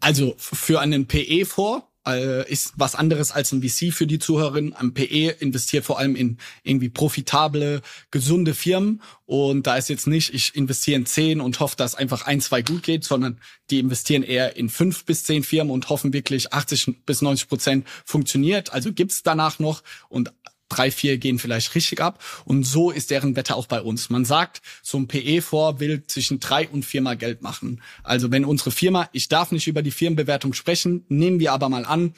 [0.00, 4.72] Also für einen PE vor äh, ist was anderes als ein VC für die Zuhörerin.
[4.72, 9.02] Ein PE investiert vor allem in irgendwie profitable, gesunde Firmen.
[9.26, 12.62] Und da ist jetzt nicht, ich investiere in zehn und hoffe, dass einfach ein, zwei
[12.62, 13.38] gut geht, sondern
[13.70, 17.86] die investieren eher in fünf bis zehn Firmen und hoffen wirklich 80 bis 90 Prozent
[18.04, 18.72] funktioniert.
[18.72, 20.32] Also gibt's danach noch und
[20.68, 22.22] drei, vier gehen vielleicht richtig ab.
[22.44, 24.10] Und so ist deren Wette auch bei uns.
[24.10, 27.82] Man sagt, so ein PE vor will zwischen drei und viermal Geld machen.
[28.02, 31.84] Also wenn unsere Firma, ich darf nicht über die Firmenbewertung sprechen, nehmen wir aber mal
[31.84, 32.14] an,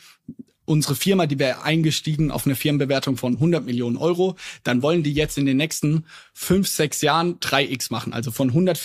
[0.70, 5.12] unsere Firma, die wäre eingestiegen auf eine Firmenbewertung von 100 Millionen Euro, dann wollen die
[5.12, 8.12] jetzt in den nächsten fünf, sechs Jahren 3x machen.
[8.12, 8.78] Also von 100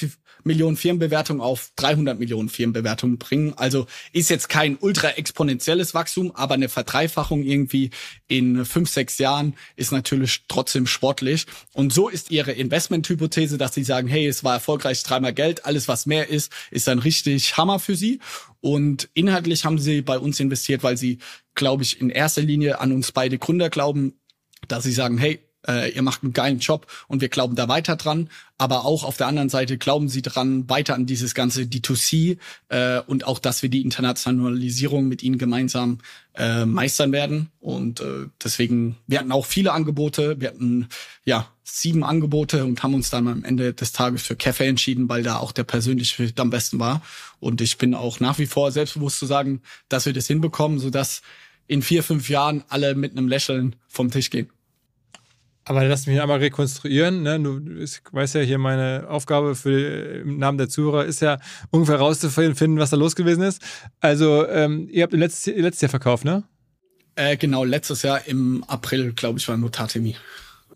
[0.45, 3.53] Millionen Firmenbewertung auf 300 Millionen Firmenbewertung bringen.
[3.58, 7.89] Also ist jetzt kein ultra exponentielles Wachstum, aber eine Verdreifachung irgendwie
[8.27, 11.45] in fünf, sechs Jahren ist natürlich trotzdem sportlich.
[11.73, 15.88] Und so ist ihre Investmenthypothese, dass sie sagen, hey, es war erfolgreich, dreimal Geld, alles
[15.88, 18.19] was mehr ist, ist dann richtig Hammer für sie.
[18.62, 21.17] Und inhaltlich haben sie bei uns investiert, weil sie,
[21.55, 24.13] glaube ich, in erster Linie an uns beide Gründer glauben,
[24.67, 27.95] dass sie sagen, hey, äh, ihr macht einen geilen Job und wir glauben da weiter
[27.95, 28.30] dran.
[28.58, 32.38] Aber auch auf der anderen Seite glauben sie dran, weiter an dieses ganze D2C
[32.69, 35.97] äh, und auch, dass wir die Internationalisierung mit ihnen gemeinsam
[36.36, 37.49] äh, meistern werden.
[37.60, 40.39] Und äh, deswegen, wir hatten auch viele Angebote.
[40.39, 40.88] Wir hatten
[41.25, 45.23] ja sieben Angebote und haben uns dann am Ende des Tages für Cafe entschieden, weil
[45.23, 47.01] da auch der persönliche Fit am besten war.
[47.39, 51.21] Und ich bin auch nach wie vor selbstbewusst zu sagen, dass wir das hinbekommen, sodass
[51.67, 54.49] in vier, fünf Jahren alle mit einem Lächeln vom Tisch gehen.
[55.67, 57.23] Aber lass mich einmal rekonstruieren.
[57.23, 57.39] Ne?
[57.39, 57.60] Du
[58.12, 61.39] weißt ja hier, meine Aufgabe für im Namen der Zuhörer ist ja
[61.71, 63.62] ungefähr rauszufinden, was da los gewesen ist.
[63.99, 66.43] Also, ähm, ihr habt letztes, letztes Jahr verkauft, ne?
[67.15, 70.15] Äh, genau, letztes Jahr im April, glaube ich, war Notatemi.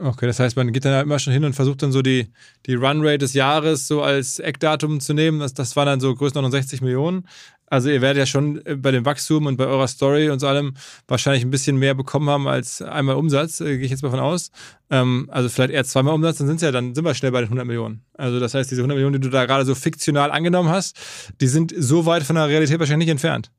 [0.01, 2.31] Okay, das heißt, man geht dann immer schon hin und versucht dann so die,
[2.65, 5.39] die Runrate des Jahres so als Eckdatum zu nehmen.
[5.41, 7.27] Das, das waren dann so Größenordnung 60 Millionen.
[7.65, 10.47] Also ihr werdet ja schon äh, bei dem Wachstum und bei eurer Story und so
[10.47, 10.73] allem
[11.09, 14.21] wahrscheinlich ein bisschen mehr bekommen haben als einmal Umsatz, äh, gehe ich jetzt mal von
[14.21, 14.51] aus.
[14.89, 17.47] Ähm, also vielleicht eher zweimal Umsatz, dann sind ja dann sind wir schnell bei den
[17.47, 18.01] 100 Millionen.
[18.13, 20.97] Also das heißt, diese 100 Millionen, die du da gerade so fiktional angenommen hast,
[21.41, 23.51] die sind so weit von der Realität wahrscheinlich nicht entfernt.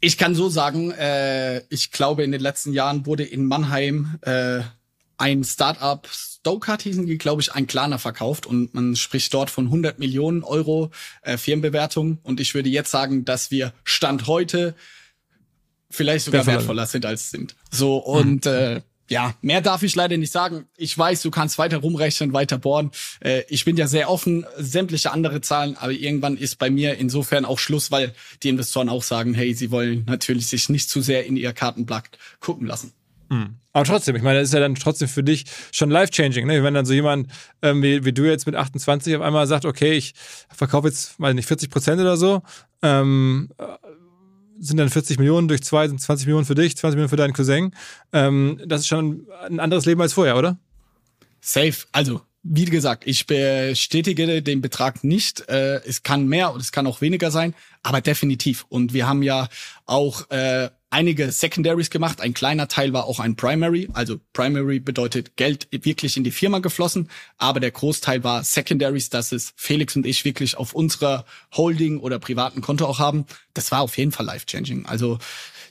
[0.00, 4.60] Ich kann so sagen, äh, ich glaube, in den letzten Jahren wurde in Mannheim äh,
[5.18, 9.66] ein Startup, Stokart hießen die, glaube ich, ein Klarner verkauft und man spricht dort von
[9.66, 14.74] 100 Millionen Euro äh, Firmenbewertung und ich würde jetzt sagen, dass wir Stand heute
[15.90, 17.54] vielleicht sogar wertvoller sind als sind.
[17.70, 18.50] So und mhm.
[18.50, 18.80] äh,
[19.10, 20.66] ja, mehr darf ich leider nicht sagen.
[20.76, 22.92] Ich weiß, du kannst weiter rumrechnen, weiter bohren.
[23.18, 27.44] Äh, ich bin ja sehr offen, sämtliche andere Zahlen, aber irgendwann ist bei mir insofern
[27.44, 31.26] auch Schluss, weil die Investoren auch sagen, hey, sie wollen natürlich sich nicht zu sehr
[31.26, 32.92] in ihr Kartenblatt gucken lassen.
[33.30, 33.56] Mhm.
[33.72, 36.62] Aber trotzdem, ich meine, das ist ja dann trotzdem für dich schon life-changing, ne?
[36.62, 37.30] Wenn dann so jemand
[37.62, 40.14] ähm, wie, wie, du jetzt mit 28 auf einmal sagt, okay, ich
[40.54, 42.42] verkaufe jetzt, weiß nicht, 40 Prozent oder so,
[42.82, 43.48] ähm,
[44.60, 47.32] sind dann 40 Millionen durch zwei, sind 20 Millionen für dich, 20 Millionen für deinen
[47.32, 47.74] Cousin.
[48.12, 50.58] Ähm, das ist schon ein anderes Leben als vorher, oder?
[51.40, 51.74] Safe.
[51.92, 55.48] Also, wie gesagt, ich bestätige den Betrag nicht.
[55.48, 58.66] Äh, es kann mehr und es kann auch weniger sein, aber definitiv.
[58.68, 59.48] Und wir haben ja
[59.86, 62.20] auch äh, einige Secondaries gemacht.
[62.20, 63.88] Ein kleiner Teil war auch ein Primary.
[63.92, 67.08] Also Primary bedeutet Geld wirklich in die Firma geflossen.
[67.38, 71.24] Aber der Großteil war Secondaries, dass es Felix und ich wirklich auf unserer
[71.56, 73.24] Holding oder privaten Konto auch haben.
[73.54, 74.86] Das war auf jeden Fall life-changing.
[74.86, 75.18] Also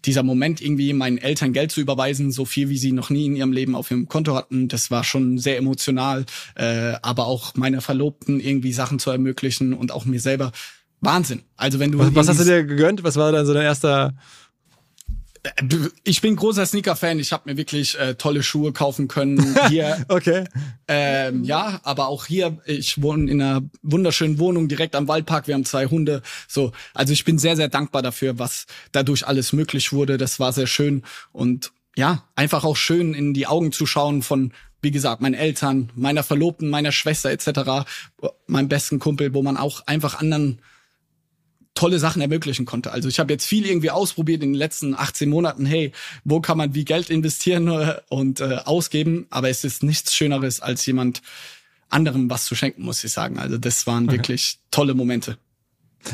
[0.06, 3.36] dieser Moment irgendwie meinen Eltern Geld zu überweisen, so viel wie sie noch nie in
[3.36, 6.26] ihrem Leben auf ihrem Konto hatten, das war schon sehr emotional.
[6.56, 10.54] Äh, aber auch meiner Verlobten irgendwie Sachen zu ermöglichen und auch mir selber.
[11.02, 11.44] Wahnsinn.
[11.56, 12.00] Also wenn du.
[12.00, 13.04] Was, was hast du dir gegönnt?
[13.04, 14.14] Was war dann so dein erster
[16.04, 17.20] ich bin großer Sneaker-Fan.
[17.20, 20.06] Ich habe mir wirklich äh, tolle Schuhe kaufen können hier.
[20.10, 20.46] okay.
[20.88, 22.58] Ähm, ja, aber auch hier.
[22.66, 25.48] Ich wohne in einer wunderschönen Wohnung direkt am Waldpark.
[25.48, 26.22] Wir haben zwei Hunde.
[26.48, 30.18] So, also ich bin sehr, sehr dankbar dafür, was dadurch alles möglich wurde.
[30.18, 34.54] Das war sehr schön und ja, einfach auch schön in die Augen zu schauen von
[34.82, 37.86] wie gesagt, meinen Eltern, meiner Verlobten, meiner Schwester etc.,
[38.48, 40.62] meinem besten Kumpel, wo man auch einfach anderen
[41.80, 42.92] tolle Sachen ermöglichen konnte.
[42.92, 45.66] Also ich habe jetzt viel irgendwie ausprobiert in den letzten 18 Monaten.
[45.66, 45.94] Hey,
[46.26, 47.70] wo kann man wie Geld investieren
[48.10, 49.28] und äh, ausgeben?
[49.30, 51.22] Aber es ist nichts Schöneres, als jemand
[51.88, 53.40] anderem was zu schenken, muss ich sagen.
[53.40, 54.18] Also das waren okay.
[54.18, 55.38] wirklich tolle Momente.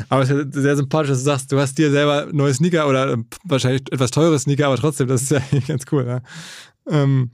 [0.08, 3.14] Aber es ist sehr sympathisch, dass du sagst, du hast dir selber neue Sneaker oder
[3.14, 6.06] äh, wahrscheinlich etwas teure Sneaker, aber trotzdem, das ist ja ganz cool.
[6.06, 6.22] Ja.
[6.88, 7.32] Ähm,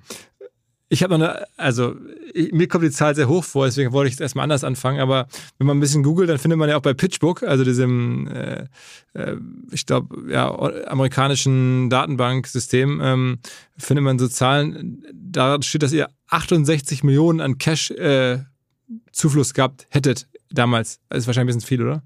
[0.93, 1.97] ich habe noch eine, also
[2.35, 5.01] ich, mir kommt die Zahl sehr hoch vor, deswegen wollte ich jetzt erstmal anders anfangen,
[5.01, 5.27] aber
[5.57, 8.67] wenn man ein bisschen googelt, dann findet man ja auch bei PitchBook, also diesem, äh,
[9.15, 9.37] äh,
[9.71, 10.55] ich glaube, ja,
[10.89, 13.39] amerikanischen Datenbanksystem, ähm,
[13.79, 18.41] findet man so Zahlen, da steht, dass ihr 68 Millionen an Cash äh,
[19.13, 21.01] Zufluss gehabt hättet damals.
[21.09, 22.03] Das ist wahrscheinlich ein bisschen viel, oder?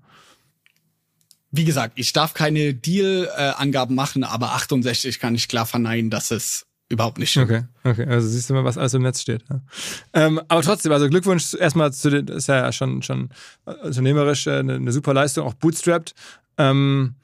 [1.50, 6.66] Wie gesagt, ich darf keine Deal-Angaben machen, aber 68 kann ich klar verneinen, dass es
[6.88, 8.06] überhaupt nicht Okay, okay.
[8.06, 9.44] Also siehst du mal, was alles im Netz steht.
[9.50, 9.60] Ja.
[10.12, 13.30] Ähm, aber trotzdem, also Glückwunsch erstmal zu den, ist ja schon, schon
[13.64, 16.14] unternehmerisch äh, eine, eine super Leistung, auch bootstrapped.
[16.58, 17.16] Ähm,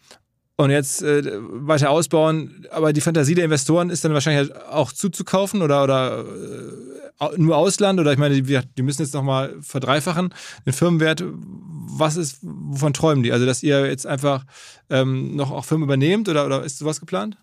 [0.57, 4.93] und jetzt äh, weiter ausbauen, aber die Fantasie der Investoren ist dann wahrscheinlich halt auch
[4.93, 10.35] zuzukaufen oder, oder äh, nur Ausland oder ich meine, die, die müssen jetzt nochmal verdreifachen
[10.67, 11.25] den Firmenwert.
[11.25, 13.33] Was ist, wovon träumen die?
[13.33, 14.45] Also, dass ihr jetzt einfach
[14.91, 17.37] ähm, noch auch Firmen übernehmt oder, oder ist sowas geplant?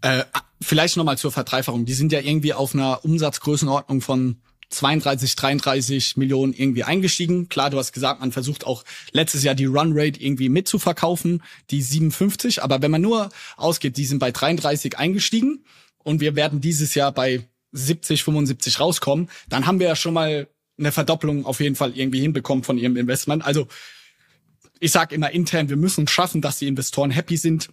[0.00, 0.24] Äh,
[0.60, 1.84] vielleicht nochmal zur Verdreifachung.
[1.84, 4.36] Die sind ja irgendwie auf einer Umsatzgrößenordnung von
[4.70, 7.48] 32, 33 Millionen irgendwie eingestiegen.
[7.48, 12.62] Klar, du hast gesagt, man versucht auch letztes Jahr die Runrate irgendwie mitzuverkaufen, die 57.
[12.62, 15.64] Aber wenn man nur ausgeht, die sind bei 33 eingestiegen
[15.98, 20.48] und wir werden dieses Jahr bei 70, 75 rauskommen, dann haben wir ja schon mal
[20.78, 23.44] eine Verdopplung auf jeden Fall irgendwie hinbekommen von ihrem Investment.
[23.44, 23.68] Also
[24.80, 27.70] ich sage immer intern, wir müssen schaffen, dass die Investoren happy sind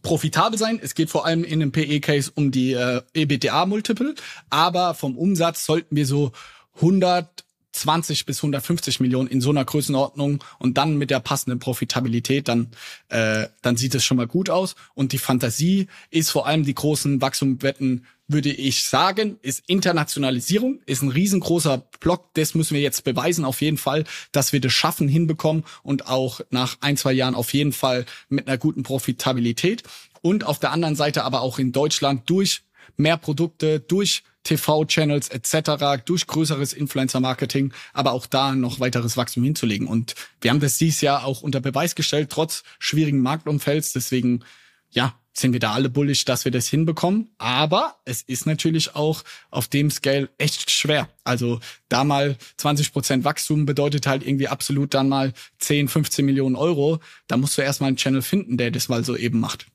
[0.00, 0.80] profitabel sein.
[0.82, 4.14] Es geht vor allem in einem PE-Case um die äh, EBITDA-Multiple,
[4.50, 6.32] aber vom Umsatz sollten wir so
[6.76, 12.48] 100 20 bis 150 Millionen in so einer Größenordnung und dann mit der passenden Profitabilität,
[12.48, 12.68] dann,
[13.08, 14.74] äh, dann sieht es schon mal gut aus.
[14.94, 21.02] Und die Fantasie ist vor allem die großen Wachstumswetten, würde ich sagen, ist Internationalisierung, ist
[21.02, 22.32] ein riesengroßer Block.
[22.34, 26.40] Das müssen wir jetzt beweisen, auf jeden Fall, dass wir das schaffen, hinbekommen und auch
[26.50, 29.82] nach ein, zwei Jahren auf jeden Fall mit einer guten Profitabilität.
[30.22, 32.62] Und auf der anderen Seite aber auch in Deutschland durch
[32.96, 39.86] mehr Produkte, durch TV-Channels etc., durch größeres Influencer-Marketing, aber auch da noch weiteres Wachstum hinzulegen.
[39.86, 43.92] Und wir haben das dieses Jahr auch unter Beweis gestellt, trotz schwierigen Marktumfelds.
[43.92, 44.44] Deswegen,
[44.90, 47.30] ja, sind wir da alle bullish, dass wir das hinbekommen.
[47.38, 51.08] Aber es ist natürlich auch auf dem Scale echt schwer.
[51.24, 56.56] Also da mal 20 Prozent Wachstum bedeutet halt irgendwie absolut dann mal 10, 15 Millionen
[56.56, 57.00] Euro.
[57.28, 59.66] Da musst du erstmal einen Channel finden, der das mal so eben macht.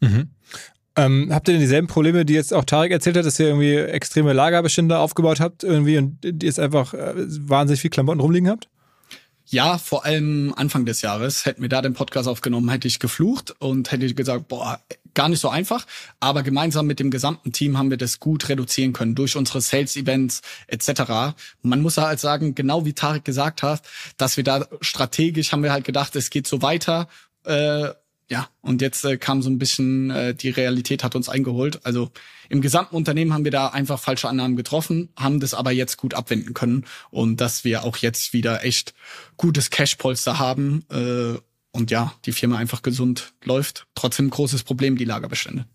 [0.00, 0.30] Mhm.
[0.94, 3.76] Ähm, habt ihr denn dieselben Probleme, die jetzt auch Tarek erzählt hat, dass ihr irgendwie
[3.76, 8.68] extreme Lagerbestände aufgebaut habt irgendwie und jetzt einfach äh, wahnsinnig viel Klamotten rumliegen habt?
[9.46, 11.44] Ja, vor allem Anfang des Jahres.
[11.44, 14.80] Hätten wir da den Podcast aufgenommen, hätte ich geflucht und hätte gesagt, boah,
[15.14, 15.86] gar nicht so einfach.
[16.20, 20.42] Aber gemeinsam mit dem gesamten Team haben wir das gut reduzieren können durch unsere Sales-Events
[20.68, 21.34] etc.
[21.62, 23.82] Man muss halt sagen, genau wie Tarek gesagt hat,
[24.16, 27.08] dass wir da strategisch haben wir halt gedacht, es geht so weiter.
[27.44, 27.90] Äh,
[28.30, 31.84] ja, und jetzt äh, kam so ein bisschen, äh, die Realität hat uns eingeholt.
[31.84, 32.10] Also
[32.48, 36.14] im gesamten Unternehmen haben wir da einfach falsche Annahmen getroffen, haben das aber jetzt gut
[36.14, 38.94] abwenden können und dass wir auch jetzt wieder echt
[39.36, 41.38] gutes Cashpolster haben äh,
[41.72, 43.86] und ja, die Firma einfach gesund läuft.
[43.94, 45.66] Trotzdem großes Problem, die Lagerbestände.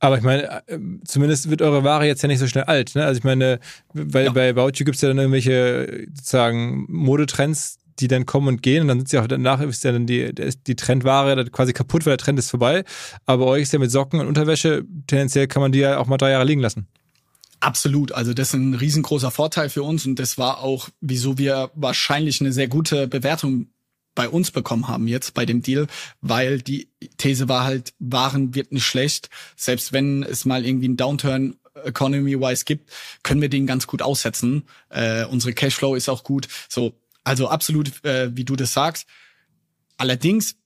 [0.00, 2.94] Aber ich meine, äh, zumindest wird eure Ware jetzt ja nicht so schnell alt.
[2.94, 3.04] Ne?
[3.04, 3.58] Also ich meine,
[3.92, 4.32] bei, ja.
[4.32, 8.88] bei Bauchi gibt es ja dann irgendwelche sozusagen Modetrends, die dann kommen und gehen und
[8.88, 12.18] dann sind sie auch danach ist ja dann die, die Trendware quasi kaputt, weil der
[12.18, 12.84] Trend ist vorbei.
[13.26, 16.18] Aber euch ist ja mit Socken und Unterwäsche, tendenziell kann man die ja auch mal
[16.18, 16.88] drei Jahre liegen lassen.
[17.60, 18.12] Absolut.
[18.12, 22.40] Also das ist ein riesengroßer Vorteil für uns und das war auch, wieso wir wahrscheinlich
[22.40, 23.68] eine sehr gute Bewertung
[24.14, 25.86] bei uns bekommen haben jetzt bei dem Deal,
[26.20, 26.88] weil die
[27.18, 29.30] These war halt, Waren wird nicht schlecht.
[29.54, 32.90] Selbst wenn es mal irgendwie einen Downturn economy-wise gibt,
[33.22, 34.64] können wir den ganz gut aussetzen.
[34.88, 36.48] Äh, unsere Cashflow ist auch gut.
[36.68, 36.94] So,
[37.28, 39.06] also absolut, äh, wie du das sagst.
[39.98, 40.56] Allerdings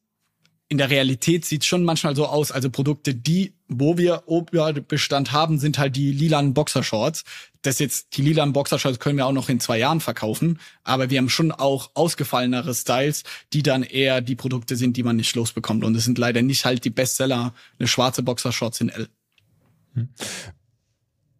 [0.68, 5.58] in der Realität sieht schon manchmal so aus, also Produkte, die, wo wir Oberbestand haben,
[5.58, 7.24] sind halt die lilanen Boxershorts.
[7.62, 11.18] Das jetzt, die lilanen Boxershorts können wir auch noch in zwei Jahren verkaufen, aber wir
[11.18, 15.84] haben schon auch ausgefallenere Styles, die dann eher die Produkte sind, die man nicht losbekommt.
[15.84, 19.08] Und es sind leider nicht halt die Bestseller, eine schwarze Boxershorts in L.
[19.94, 20.08] Hm.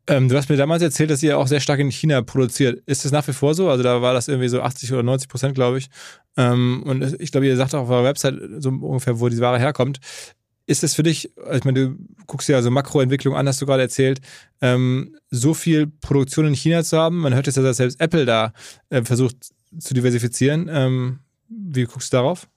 [0.09, 2.82] Ähm, du hast mir damals erzählt, dass ihr auch sehr stark in China produziert.
[2.86, 3.68] Ist das nach wie vor so?
[3.68, 5.88] Also da war das irgendwie so 80 oder 90 Prozent, glaube ich.
[6.36, 9.59] Ähm, und ich glaube, ihr sagt auch auf eurer Website so ungefähr, wo die Ware
[9.61, 10.00] herkommt.
[10.66, 11.96] Ist es für dich, also ich meine, du
[12.26, 14.20] guckst ja so Makroentwicklung an, hast du gerade erzählt,
[14.61, 17.18] ähm, so viel Produktion in China zu haben?
[17.18, 18.53] Man hört jetzt ja, dass selbst Apple da
[18.90, 19.36] äh, versucht
[19.78, 20.68] zu diversifizieren.
[20.72, 22.48] Ähm, wie guckst du darauf?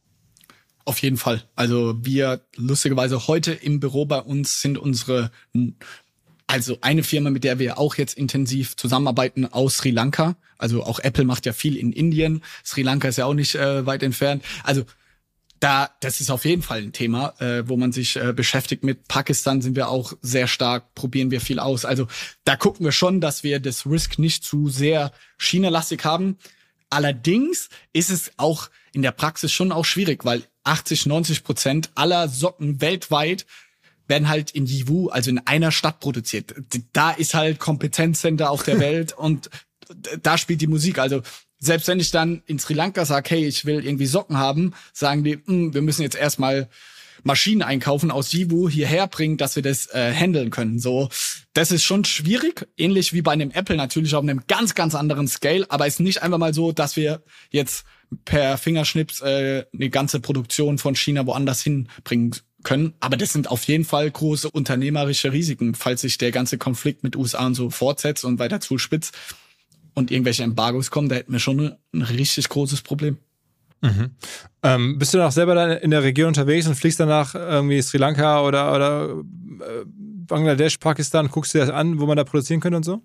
[0.85, 1.43] Auf jeden Fall.
[1.55, 5.31] Also wir lustigerweise heute im Büro bei uns sind unsere
[6.47, 10.35] also eine Firma, mit der wir auch jetzt intensiv zusammenarbeiten aus Sri Lanka.
[10.57, 12.43] Also auch Apple macht ja viel in Indien.
[12.63, 14.43] Sri Lanka ist ja auch nicht äh, weit entfernt.
[14.63, 14.85] Also
[15.59, 19.07] da, das ist auf jeden Fall ein Thema, äh, wo man sich äh, beschäftigt mit.
[19.07, 21.85] Pakistan sind wir auch sehr stark, probieren wir viel aus.
[21.85, 22.07] Also
[22.43, 26.37] da gucken wir schon, dass wir das Risk nicht zu sehr China-lastig haben.
[26.89, 32.29] Allerdings ist es auch in der Praxis schon auch schwierig, weil 80, 90 Prozent aller
[32.29, 33.45] Socken weltweit
[34.07, 36.53] werden halt in Yiwu, also in einer Stadt produziert.
[36.93, 39.49] Da ist halt Kompetenzcenter auf der Welt und
[40.21, 40.99] da spielt die Musik.
[40.99, 41.21] Also
[41.59, 45.23] selbst wenn ich dann in Sri Lanka sage, hey, ich will irgendwie Socken haben, sagen
[45.23, 46.69] die, hm, wir müssen jetzt erstmal
[47.23, 50.79] Maschinen einkaufen aus Yiwu hierher bringen, dass wir das äh, handeln können.
[50.79, 51.09] So,
[51.53, 55.27] das ist schon schwierig, ähnlich wie bei einem Apple natürlich auf einem ganz ganz anderen
[55.27, 57.85] Scale, aber ist nicht einfach mal so, dass wir jetzt
[58.25, 62.35] per Fingerschnips äh, eine ganze Produktion von China woanders hinbringen
[62.65, 62.93] können.
[62.99, 67.15] Aber das sind auf jeden Fall große unternehmerische Risiken, falls sich der ganze Konflikt mit
[67.15, 69.15] USA und so fortsetzt und weiter zuspitzt
[69.93, 73.17] und irgendwelche Embargos kommen, da hätten wir schon ein richtig großes Problem.
[73.81, 74.11] Mhm.
[74.63, 78.41] Ähm, bist du noch selber in der Region unterwegs und fliegst danach irgendwie Sri Lanka
[78.41, 79.09] oder, oder
[79.61, 83.01] äh, Bangladesch, Pakistan, guckst du das an, wo man da produzieren könnte und so?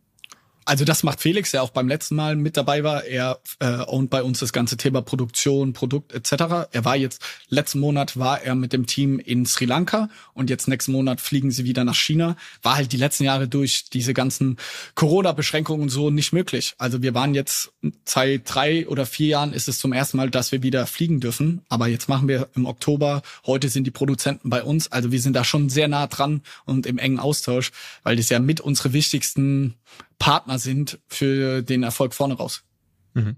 [0.64, 3.04] Also das macht Felix, der auch beim letzten Mal mit dabei war.
[3.04, 6.68] Er äh, ownt bei uns das ganze Thema Produktion, Produkt etc.
[6.70, 10.68] Er war jetzt, letzten Monat war er mit dem Team in Sri Lanka und jetzt
[10.68, 12.36] nächsten Monat fliegen sie wieder nach China.
[12.62, 14.58] War halt die letzten Jahre durch diese ganzen
[14.94, 16.74] Corona-Beschränkungen so nicht möglich.
[16.78, 17.72] Also wir waren jetzt
[18.04, 21.62] seit drei oder vier Jahren ist es zum ersten Mal, dass wir wieder fliegen dürfen.
[21.68, 24.92] Aber jetzt machen wir im Oktober, heute sind die Produzenten bei uns.
[24.92, 28.38] Also wir sind da schon sehr nah dran und im engen Austausch, weil das ja
[28.38, 29.74] mit unsere wichtigsten
[30.20, 32.62] Partner sind für den Erfolg vorne raus.
[33.14, 33.36] Mhm.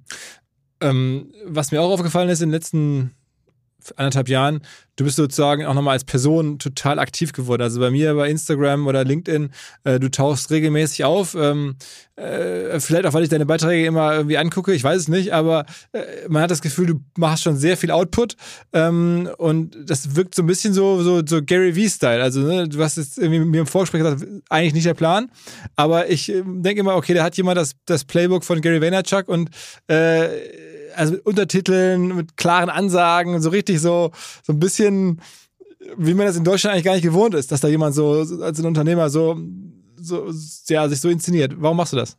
[0.83, 3.15] Ähm, was mir auch aufgefallen ist in den letzten
[3.97, 4.61] anderthalb Jahren,
[4.97, 7.63] du bist sozusagen auch nochmal als Person total aktiv geworden.
[7.63, 9.51] Also bei mir bei Instagram oder LinkedIn,
[9.85, 11.35] äh, du tauchst regelmäßig auf.
[11.35, 11.77] Ähm,
[12.17, 15.65] äh, vielleicht auch, weil ich deine Beiträge immer irgendwie angucke, ich weiß es nicht, aber
[15.93, 18.37] äh, man hat das Gefühl, du machst schon sehr viel Output
[18.73, 22.23] ähm, und das wirkt so ein bisschen so, so, so Gary V-Style.
[22.23, 25.31] Also ne, du hast jetzt irgendwie mir im Vorgespräch gesagt, eigentlich nicht der Plan,
[25.75, 29.29] aber ich äh, denke immer, okay, da hat jemand das, das Playbook von Gary Vaynerchuk
[29.29, 29.49] und
[29.89, 30.29] äh,
[30.95, 34.13] also mit Untertiteln, mit klaren Ansagen, so richtig so,
[34.43, 35.21] so ein bisschen,
[35.97, 38.59] wie man das in Deutschland eigentlich gar nicht gewohnt ist, dass da jemand so, als
[38.59, 39.39] ein Unternehmer so,
[39.97, 40.33] so,
[40.69, 41.55] ja, sich so inszeniert.
[41.57, 42.17] Warum machst du das?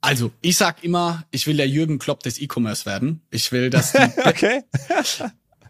[0.00, 3.22] Also, ich sag immer, ich will der Jürgen Klopp des E-Commerce werden.
[3.30, 4.62] Ich will, dass die, okay.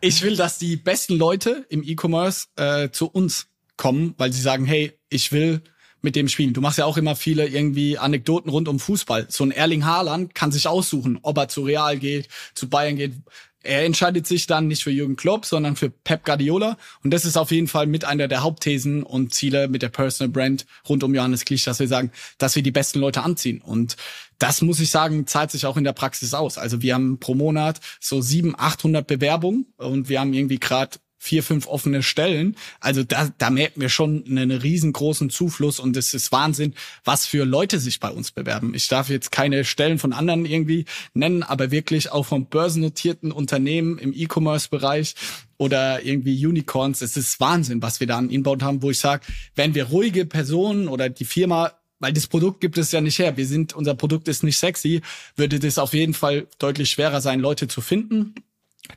[0.01, 4.65] ich will, dass die besten Leute im E-Commerce äh, zu uns kommen, weil sie sagen,
[4.65, 5.63] hey, ich will
[6.05, 6.53] mit dem spielen.
[6.53, 9.27] Du machst ja auch immer viele irgendwie Anekdoten rund um Fußball.
[9.31, 13.15] So ein Erling Haaland kann sich aussuchen, ob er zu Real geht, zu Bayern geht.
[13.63, 16.77] Er entscheidet sich dann nicht für Jürgen Klopp, sondern für Pep Guardiola.
[17.03, 20.31] Und das ist auf jeden Fall mit einer der Hauptthesen und Ziele mit der Personal
[20.31, 23.63] Brand rund um Johannes Klich, dass wir sagen, dass wir die besten Leute anziehen.
[23.63, 23.97] Und
[24.39, 26.59] das muss ich sagen, zahlt sich auch in der Praxis aus.
[26.59, 31.43] Also wir haben pro Monat so sieben, 800 Bewerbungen und wir haben irgendwie gerade vier,
[31.43, 32.55] fünf offene Stellen.
[32.81, 37.45] Also da, da merken wir schon einen riesengroßen Zufluss und es ist Wahnsinn, was für
[37.45, 38.75] Leute sich bei uns bewerben.
[38.75, 43.97] Ich darf jetzt keine Stellen von anderen irgendwie nennen, aber wirklich auch von börsennotierten Unternehmen
[43.97, 45.15] im E-Commerce-Bereich
[45.57, 47.01] oder irgendwie Unicorns.
[47.01, 50.27] Es ist Wahnsinn, was wir da an Inbound haben, wo ich sage, wenn wir ruhige
[50.27, 53.39] Personen oder die Firma weil das Produkt gibt es ja nicht her.
[53.39, 55.01] Wir sind, unser Produkt ist nicht sexy,
[55.37, 58.35] würde das auf jeden Fall deutlich schwerer sein, Leute zu finden.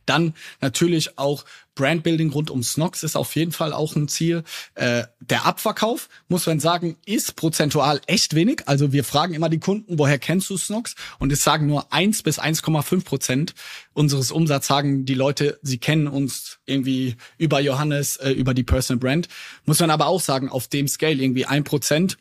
[0.06, 4.44] Dann natürlich auch Brandbuilding rund um Snox ist auf jeden Fall auch ein Ziel.
[4.76, 8.64] Äh, der Abverkauf, muss man sagen, ist prozentual echt wenig.
[8.66, 10.96] Also wir fragen immer die Kunden, woher kennst du Snox?
[11.20, 13.54] Und es sagen nur eins bis 1,5 Prozent
[13.94, 19.00] unseres Umsatzes sagen die Leute, sie kennen uns irgendwie über Johannes, äh, über die Personal
[19.00, 19.28] Brand.
[19.66, 22.18] Muss man aber auch sagen, auf dem Scale irgendwie ein Prozent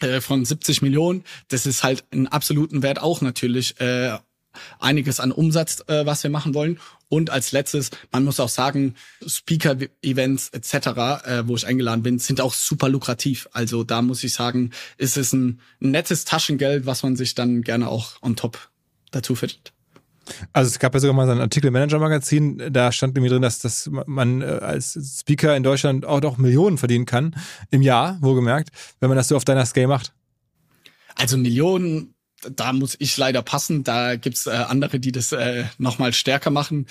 [0.00, 4.18] äh, von 70 Millionen, das ist halt einen absoluten Wert auch natürlich äh,
[4.78, 6.78] einiges an Umsatz, äh, was wir machen wollen.
[7.08, 8.94] Und als letztes, man muss auch sagen,
[9.26, 13.48] Speaker-Events etc., äh, wo ich eingeladen bin, sind auch super lukrativ.
[13.52, 17.88] Also da muss ich sagen, ist es ein nettes Taschengeld, was man sich dann gerne
[17.88, 18.70] auch on top
[19.10, 19.72] dazu verdient.
[20.52, 23.42] Also es gab ja sogar mal so ein Artikel Manager Magazin, da stand irgendwie drin,
[23.42, 27.34] dass, dass man äh, als Speaker in Deutschland auch noch Millionen verdienen kann
[27.70, 28.70] im Jahr, wohlgemerkt,
[29.00, 30.12] wenn man das so auf deiner Scale macht.
[31.16, 32.14] Also Millionen
[32.48, 33.84] da muss ich leider passen.
[33.84, 36.86] Da gibt's äh, andere, die das äh, nochmal stärker machen.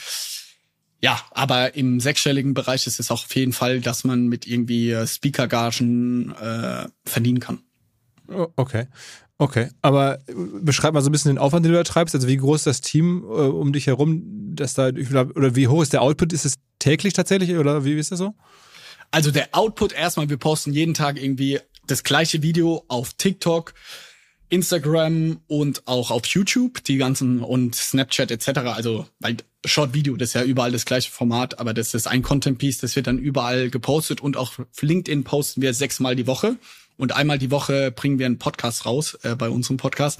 [1.01, 4.91] Ja, aber im sechsstelligen Bereich ist es auch auf jeden Fall, dass man mit irgendwie
[4.91, 7.59] äh, Speaker-Gagen äh, verdienen kann.
[8.27, 8.87] Oh, okay.
[9.41, 12.13] Okay, aber äh, beschreib mal so ein bisschen den Aufwand, den du da treibst.
[12.13, 15.81] Also wie groß ist das Team äh, um dich herum, dass da oder wie hoch
[15.81, 16.33] ist der Output?
[16.33, 18.35] Ist es täglich tatsächlich oder wie ist das so?
[19.11, 23.73] Also der Output erstmal, wir posten jeden Tag irgendwie das gleiche Video auf TikTok,
[24.49, 28.59] Instagram und auch auf YouTube, die ganzen und Snapchat etc.
[28.59, 32.21] Also weil Short Video, das ist ja überall das gleiche Format, aber das ist ein
[32.21, 36.57] Content Piece, das wird dann überall gepostet und auch LinkedIn posten wir sechsmal die Woche
[36.97, 40.19] und einmal die Woche bringen wir einen Podcast raus äh, bei unserem Podcast.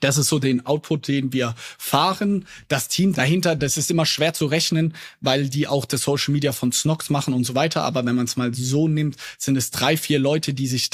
[0.00, 2.46] Das ist so den Output, den wir fahren.
[2.68, 6.52] Das Team dahinter, das ist immer schwer zu rechnen, weil die auch das Social Media
[6.52, 7.82] von Snox machen und so weiter.
[7.82, 10.90] Aber wenn man es mal so nimmt, sind es drei, vier Leute, die sich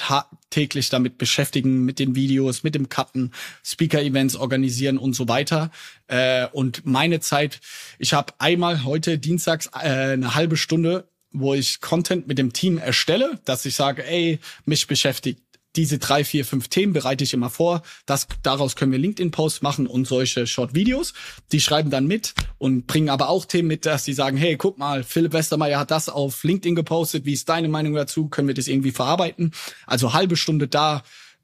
[0.50, 3.32] täglich damit beschäftigen, mit den Videos, mit dem Cutten,
[3.64, 5.70] Speaker-Events organisieren und so weiter.
[6.08, 7.60] Äh, und meine Zeit,
[7.98, 12.78] ich habe einmal heute dienstags äh, eine halbe Stunde wo ich Content mit dem Team
[12.78, 15.40] erstelle, dass ich sage, ey, mich beschäftigt
[15.76, 17.82] diese drei, vier, fünf Themen bereite ich immer vor.
[18.06, 21.14] Das, daraus können wir LinkedIn-Posts machen und solche Short-Videos.
[21.52, 24.78] Die schreiben dann mit und bringen aber auch Themen mit, dass sie sagen, hey, guck
[24.78, 27.24] mal, Philipp Westermeier hat das auf LinkedIn gepostet.
[27.24, 28.28] Wie ist deine Meinung dazu?
[28.28, 29.52] Können wir das irgendwie verarbeiten?
[29.86, 31.02] Also halbe Stunde da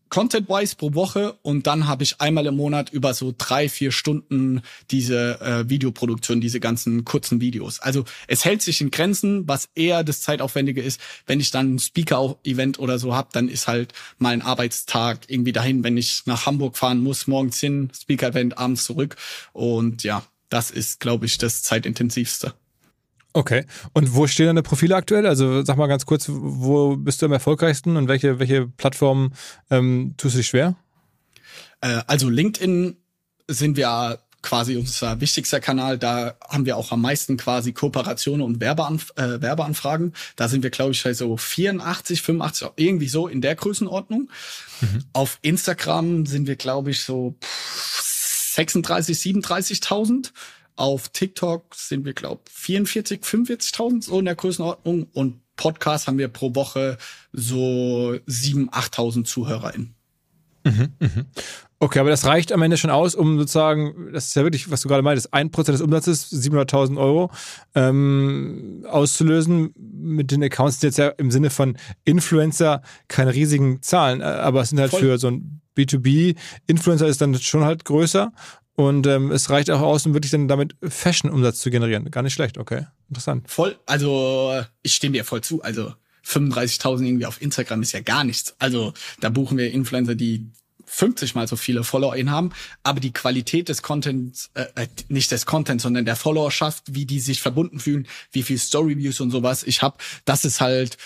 [0.08, 4.62] Content-wise pro Woche und dann habe ich einmal im Monat über so drei, vier Stunden
[4.90, 7.80] diese äh, Videoproduktion, diese ganzen kurzen Videos.
[7.80, 11.00] Also es hält sich in Grenzen, was eher das Zeitaufwendige ist.
[11.26, 15.52] Wenn ich dann ein Speaker-Event oder so hab, dann ist halt mal ein Arbeitstag irgendwie
[15.52, 19.16] dahin, wenn ich nach Hamburg fahren muss, morgens hin, Speaker-Event, abends zurück.
[19.52, 22.54] Und ja, das ist, glaube ich, das zeitintensivste.
[23.32, 23.64] Okay.
[23.92, 25.26] Und wo stehen deine Profile aktuell?
[25.26, 29.34] Also sag mal ganz kurz, wo bist du am erfolgreichsten und welche, welche Plattformen
[29.70, 30.76] ähm, tust du dich schwer?
[31.80, 32.96] Äh, also LinkedIn
[33.46, 35.98] sind wir quasi unser wichtigster Kanal.
[35.98, 40.14] Da haben wir auch am meisten quasi Kooperationen und Werbeanf äh, Werbeanfragen.
[40.36, 44.30] Da sind wir, glaube ich, so 84, 85, irgendwie so in der Größenordnung.
[44.80, 45.04] Mhm.
[45.12, 50.32] Auf Instagram sind wir, glaube ich, so 36, 37.000.
[50.78, 55.08] Auf TikTok sind wir, glaube 44, 45.000 so in der Größenordnung.
[55.12, 56.98] Und Podcast haben wir pro Woche
[57.32, 59.96] so 7.000, 8.000 ZuhörerInnen.
[60.64, 61.26] Mhm, mhm.
[61.80, 64.82] Okay, aber das reicht am Ende schon aus, um sozusagen, das ist ja wirklich, was
[64.82, 67.32] du gerade meintest, ein Prozent des Umsatzes, 700.000 Euro,
[67.74, 69.74] ähm, auszulösen.
[69.76, 74.60] Mit den Accounts sind jetzt ja im Sinne von Influencer keine riesigen Zahlen, äh, aber
[74.60, 75.00] es sind halt Voll.
[75.00, 78.32] für so ein B2B-Influencer ist dann schon halt größer
[78.78, 82.12] und ähm, es reicht auch aus, um wirklich dann damit Fashion-Umsatz zu generieren.
[82.12, 82.86] Gar nicht schlecht, okay.
[83.08, 83.50] Interessant.
[83.50, 85.60] Voll, also ich stimme dir voll zu.
[85.62, 88.54] Also 35.000 irgendwie auf Instagram ist ja gar nichts.
[88.60, 90.52] Also da buchen wir Influencer, die
[90.86, 92.52] 50 mal so viele FollowerInnen haben,
[92.84, 97.18] aber die Qualität des Contents, äh, äh, nicht des Contents, sondern der Followerschaft, wie die
[97.18, 100.98] sich verbunden fühlen, wie viel Storyviews und sowas ich habe, das ist halt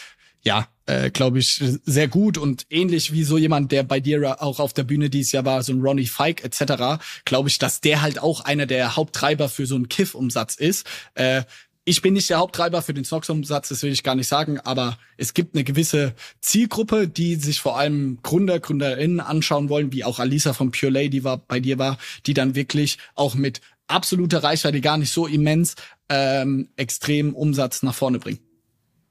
[0.43, 4.59] ja, äh, glaube ich, sehr gut und ähnlich wie so jemand, der bei dir auch
[4.61, 8.03] auf der Bühne dieses Jahr war, so ein Ronnie Fike etc., glaube ich, dass der
[8.03, 10.87] halt auch einer der Haupttreiber für so einen Kiff-Umsatz ist.
[11.15, 11.45] Äh,
[11.85, 14.99] ich bin nicht der Haupttreiber für den Snox-Umsatz, das will ich gar nicht sagen, aber
[15.17, 20.21] es gibt eine gewisse Zielgruppe, die sich vor allem Gründer, Gründerinnen anschauen wollen, wie auch
[20.21, 24.81] Alisa von Pure Lady war, bei dir war, die dann wirklich auch mit absoluter Reichweite
[24.81, 25.75] gar nicht so immens
[26.09, 28.41] ähm, extrem Umsatz nach vorne bringen.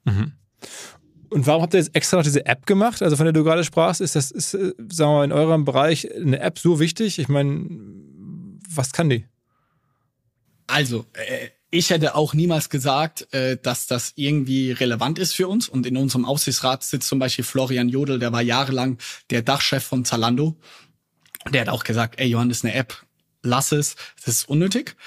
[0.05, 0.32] Mhm.
[1.32, 3.01] Und warum habt ihr jetzt extra noch diese App gemacht?
[3.01, 6.13] Also von der du gerade sprachst, ist das, ist, sagen wir mal, in eurem Bereich
[6.13, 7.19] eine App so wichtig?
[7.19, 7.67] Ich meine,
[8.69, 9.25] was kann die?
[10.67, 15.69] Also, äh, ich hätte auch niemals gesagt, äh, dass das irgendwie relevant ist für uns.
[15.69, 18.97] Und in unserem Aufsichtsrat sitzt zum Beispiel Florian Jodl, der war jahrelang
[19.29, 20.57] der Dachchef von Zalando.
[21.49, 22.93] Der hat auch gesagt, ey Johannes, eine App,
[23.41, 24.97] lass es, das ist unnötig.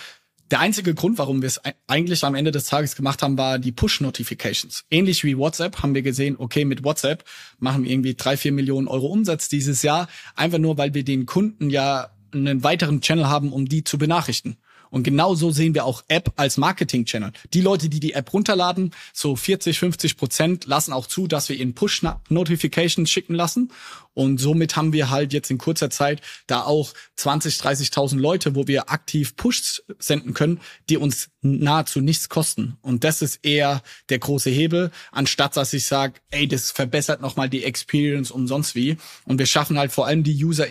[0.54, 3.72] Der einzige Grund, warum wir es eigentlich am Ende des Tages gemacht haben, war die
[3.72, 4.84] Push-Notifications.
[4.88, 7.24] Ähnlich wie WhatsApp haben wir gesehen, okay, mit WhatsApp
[7.58, 11.26] machen wir irgendwie drei, vier Millionen Euro Umsatz dieses Jahr, einfach nur, weil wir den
[11.26, 14.56] Kunden ja einen weiteren Channel haben, um die zu benachrichten.
[14.94, 17.32] Und genauso sehen wir auch App als Marketing-Channel.
[17.52, 21.56] Die Leute, die die App runterladen, so 40, 50 Prozent lassen auch zu, dass wir
[21.56, 23.72] ihnen Push-Notifications schicken lassen.
[24.12, 28.68] Und somit haben wir halt jetzt in kurzer Zeit da auch 20, 30.000 Leute, wo
[28.68, 32.76] wir aktiv Pushs senden können, die uns nahezu nichts kosten.
[32.80, 37.48] Und das ist eher der große Hebel, anstatt dass ich sage, ey, das verbessert nochmal
[37.50, 38.96] die Experience und sonst wie.
[39.24, 40.68] Und wir schaffen halt vor allem die User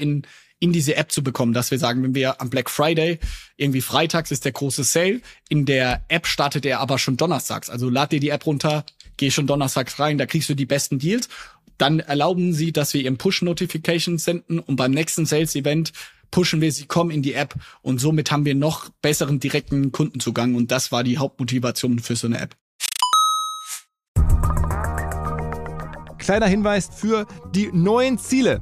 [0.64, 3.20] in diese App zu bekommen, dass wir sagen, wenn wir am Black Friday,
[3.58, 7.70] irgendwie freitags ist der große Sale, in der App startet er aber schon donnerstags.
[7.70, 8.86] Also lad dir die App runter,
[9.18, 11.28] geh schon donnerstags rein, da kriegst du die besten Deals.
[11.78, 15.92] Dann erlauben sie, dass wir ihren Push-Notifications senden und beim nächsten Sales-Event
[16.32, 20.56] pushen wir sie, kommen in die App und somit haben wir noch besseren direkten Kundenzugang
[20.56, 22.56] und das war die Hauptmotivation für so eine App.
[26.20, 28.62] Kleiner Hinweis für die neuen Ziele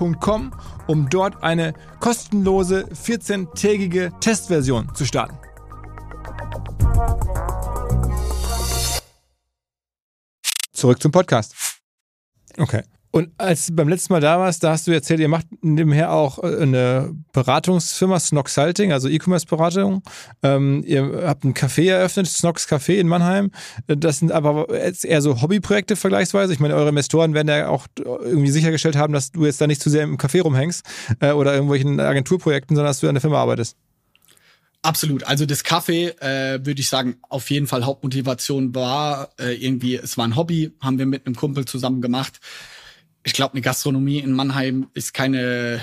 [0.01, 0.51] www.ecom,
[0.87, 5.37] um dort eine kostenlose 14-tägige Testversion zu starten.
[10.73, 11.55] Zurück zum Podcast.
[12.57, 12.83] Okay.
[13.11, 16.13] Und als du beim letzten Mal da warst, da hast du erzählt, ihr macht nebenher
[16.13, 20.01] auch äh, eine Beratungsfirma, Snox Salting, also E-Commerce-Beratung.
[20.43, 23.51] Ähm, ihr habt ein Café eröffnet, Snox Café in Mannheim.
[23.87, 26.53] Das sind aber eher so Hobbyprojekte vergleichsweise.
[26.53, 29.81] Ich meine, eure Investoren werden ja auch irgendwie sichergestellt haben, dass du jetzt da nicht
[29.81, 30.85] zu sehr im Café rumhängst
[31.19, 33.75] äh, oder irgendwelchen Agenturprojekten, sondern dass du an der Firma arbeitest.
[34.83, 35.25] Absolut.
[35.25, 40.17] Also das Kaffee, äh, würde ich sagen, auf jeden Fall Hauptmotivation war äh, irgendwie, es
[40.17, 42.39] war ein Hobby, haben wir mit einem Kumpel zusammen gemacht
[43.23, 45.81] ich glaube, eine Gastronomie in Mannheim ist keine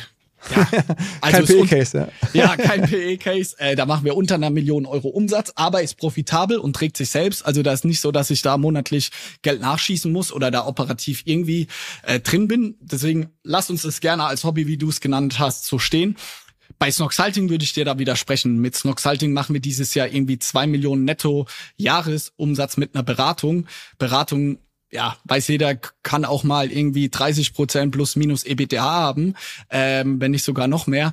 [0.55, 0.69] ja,
[1.21, 2.09] also kein PE-Case, ja.
[2.33, 3.57] Ja, kein PE-Case.
[3.59, 7.11] Äh, da machen wir unter einer Million Euro Umsatz, aber ist profitabel und trägt sich
[7.11, 7.45] selbst.
[7.45, 9.11] Also da ist nicht so, dass ich da monatlich
[9.43, 11.67] Geld nachschießen muss oder da operativ irgendwie
[12.05, 12.77] äh, drin bin.
[12.81, 16.17] Deswegen lass uns das gerne als Hobby, wie du es genannt hast, so stehen.
[16.79, 18.59] Bei Snoxalting würde ich dir da widersprechen.
[18.59, 23.67] Mit Snoxalting machen wir dieses Jahr irgendwie zwei Millionen netto Jahresumsatz mit einer Beratung.
[23.99, 24.59] Beratung
[24.91, 29.35] ja, weiß jeder, kann auch mal irgendwie 30 Prozent plus minus EBTA haben,
[29.71, 31.13] ähm, wenn nicht sogar noch mehr.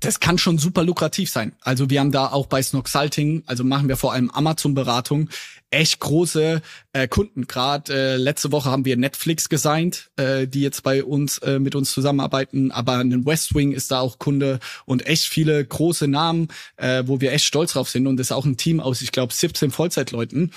[0.00, 1.54] Das kann schon super lukrativ sein.
[1.62, 5.30] Also wir haben da auch bei Snoxalting, also machen wir vor allem Amazon-Beratung,
[5.70, 6.60] echt große
[6.92, 7.46] äh, Kunden.
[7.46, 11.74] Gerade äh, letzte Woche haben wir Netflix gesigned, äh, die jetzt bei uns äh, mit
[11.74, 12.70] uns zusammenarbeiten.
[12.72, 17.32] Aber ein Westwing ist da auch Kunde und echt viele große Namen, äh, wo wir
[17.32, 18.06] echt stolz drauf sind.
[18.06, 20.52] Und das ist auch ein Team aus, ich glaube, 17 Vollzeitleuten.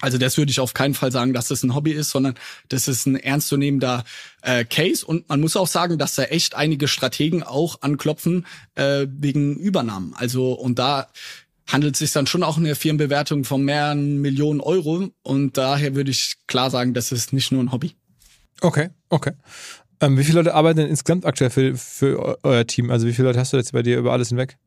[0.00, 2.34] Also das würde ich auf keinen Fall sagen, dass das ein Hobby ist, sondern
[2.68, 4.04] das ist ein ernstzunehmender
[4.42, 5.04] äh, Case.
[5.06, 10.12] Und man muss auch sagen, dass da echt einige Strategen auch anklopfen äh, wegen Übernahmen.
[10.16, 11.08] Also und da
[11.66, 15.08] handelt es sich dann schon auch eine Firmenbewertung von mehreren Millionen Euro.
[15.22, 17.96] Und daher würde ich klar sagen, das ist nicht nur ein Hobby.
[18.60, 19.32] Okay, okay.
[20.00, 22.90] Ähm, wie viele Leute arbeiten denn insgesamt aktuell für, für euer Team?
[22.90, 24.58] Also wie viele Leute hast du jetzt bei dir über alles hinweg?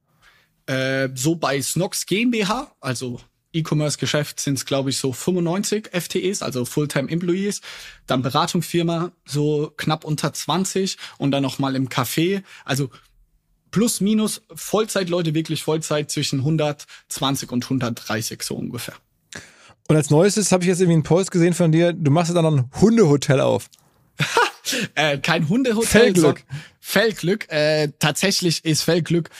[0.66, 3.20] Äh, so bei Snox GmbH, also
[3.54, 7.62] E-Commerce-Geschäft sind es, glaube ich, so 95 FTEs, also Fulltime Employees.
[8.08, 12.44] Dann Beratungsfirma so knapp unter 20 und dann noch mal im Café.
[12.66, 12.90] Also
[13.72, 18.96] plus minus Vollzeitleute wirklich Vollzeit zwischen 120 und 130 so ungefähr.
[19.88, 22.44] Und als neuestes habe ich jetzt irgendwie einen Post gesehen von dir, du machst noch
[22.44, 23.70] ein Hundehotel auf.
[24.96, 25.88] äh, kein Hundehotel.
[25.88, 26.44] Fellglück.
[26.80, 27.52] Fellglück.
[27.52, 29.32] Äh, tatsächlich ist Fellglück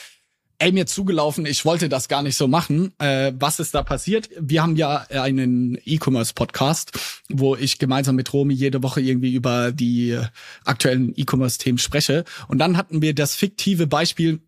[0.60, 2.92] ey, mir zugelaufen, ich wollte das gar nicht so machen.
[2.98, 4.28] Äh, was ist da passiert?
[4.38, 6.92] Wir haben ja einen E-Commerce-Podcast,
[7.30, 10.18] wo ich gemeinsam mit Romy jede Woche irgendwie über die
[10.64, 12.24] aktuellen E-Commerce-Themen spreche.
[12.46, 14.40] Und dann hatten wir das fiktive Beispiel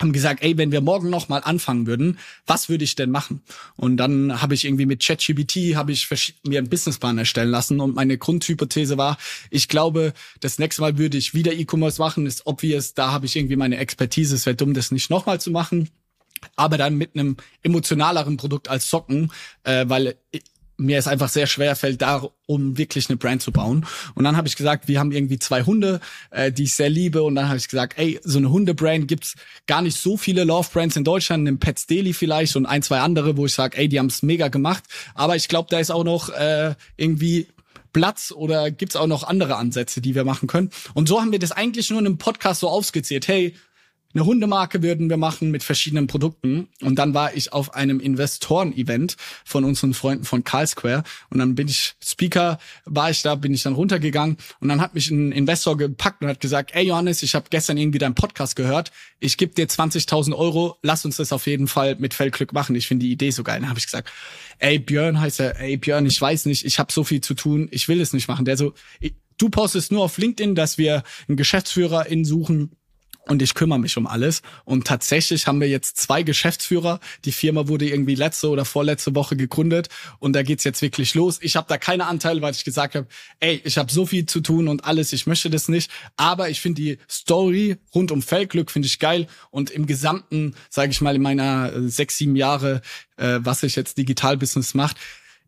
[0.00, 3.42] haben gesagt, ey, wenn wir morgen noch mal anfangen würden, was würde ich denn machen?
[3.76, 6.08] Und dann habe ich irgendwie mit ChatGPT habe ich
[6.44, 9.18] mir einen Businessplan erstellen lassen und meine Grundhypothese war,
[9.50, 13.36] ich glaube, das nächste Mal würde ich wieder E-Commerce machen, ist obvious, da habe ich
[13.36, 15.90] irgendwie meine Expertise, es wäre dumm, das nicht nochmal zu machen.
[16.56, 19.32] Aber dann mit einem emotionaleren Produkt als Socken,
[19.62, 20.16] äh, weil
[20.76, 23.86] mir es einfach sehr schwer fällt, da um wirklich eine Brand zu bauen.
[24.14, 26.00] Und dann habe ich gesagt, wir haben irgendwie zwei Hunde,
[26.30, 27.22] äh, die ich sehr liebe.
[27.22, 29.34] Und dann habe ich gesagt, ey, so eine Hundebrand gibt's
[29.66, 33.00] gar nicht so viele Love Brands in Deutschland, im Pets Daily vielleicht und ein, zwei
[33.00, 34.84] andere, wo ich sage, ey, die haben's mega gemacht.
[35.14, 37.46] Aber ich glaube, da ist auch noch äh, irgendwie
[37.92, 40.70] Platz oder gibt's auch noch andere Ansätze, die wir machen können.
[40.92, 43.28] Und so haben wir das eigentlich nur in einem Podcast so aufskizziert.
[43.28, 43.54] Hey,
[44.14, 46.68] eine Hundemarke würden wir machen mit verschiedenen Produkten.
[46.80, 51.02] Und dann war ich auf einem Investoren-Event von unseren Freunden von Carl Square.
[51.30, 54.36] Und dann bin ich Speaker, war ich da, bin ich dann runtergegangen.
[54.60, 57.76] Und dann hat mich ein Investor gepackt und hat gesagt, ey Johannes, ich habe gestern
[57.76, 58.92] irgendwie deinen Podcast gehört.
[59.18, 60.78] Ich gebe dir 20.000 Euro.
[60.82, 62.76] Lass uns das auf jeden Fall mit Feldglück machen.
[62.76, 63.60] Ich finde die Idee so geil.
[63.60, 64.12] Dann habe ich gesagt,
[64.58, 67.68] ey Björn heißt er, ey Björn, ich weiß nicht, ich habe so viel zu tun.
[67.72, 68.44] Ich will es nicht machen.
[68.44, 68.74] Der so,
[69.38, 72.76] du postest nur auf LinkedIn, dass wir einen Geschäftsführer in suchen
[73.26, 74.42] und ich kümmere mich um alles.
[74.64, 77.00] Und tatsächlich haben wir jetzt zwei Geschäftsführer.
[77.24, 81.38] Die Firma wurde irgendwie letzte oder vorletzte Woche gegründet und da geht's jetzt wirklich los.
[81.40, 83.06] Ich habe da keine Anteile, weil ich gesagt habe,
[83.40, 85.90] ey, ich habe so viel zu tun und alles, ich möchte das nicht.
[86.16, 90.90] Aber ich finde die Story rund um Feldglück finde ich geil und im Gesamten, sage
[90.90, 92.82] ich mal, in meiner äh, sechs, sieben Jahre,
[93.16, 94.96] äh, was ich jetzt Digital-Business macht,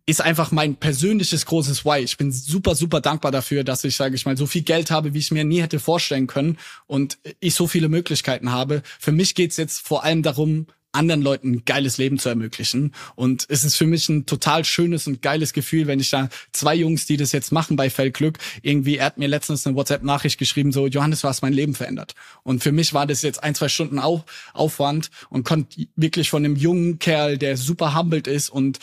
[0.06, 1.98] ist einfach mein persönliches großes Why.
[1.98, 5.14] Ich bin super, super dankbar dafür, dass ich, sage ich mal, so viel Geld habe,
[5.14, 8.82] wie ich mir nie hätte vorstellen können und ich so viele Möglichkeiten habe.
[9.00, 12.92] Für mich geht's jetzt vor allem darum, anderen Leuten ein geiles Leben zu ermöglichen.
[13.14, 16.74] Und es ist für mich ein total schönes und geiles Gefühl, wenn ich da zwei
[16.74, 20.72] Jungs, die das jetzt machen bei Feldglück, irgendwie, er hat mir letztens eine WhatsApp-Nachricht geschrieben,
[20.72, 22.14] so, Johannes, hast mein Leben verändert.
[22.42, 26.44] Und für mich war das jetzt ein, zwei Stunden Auf Aufwand und konnte wirklich von
[26.44, 28.78] einem jungen Kerl, der super humbled ist und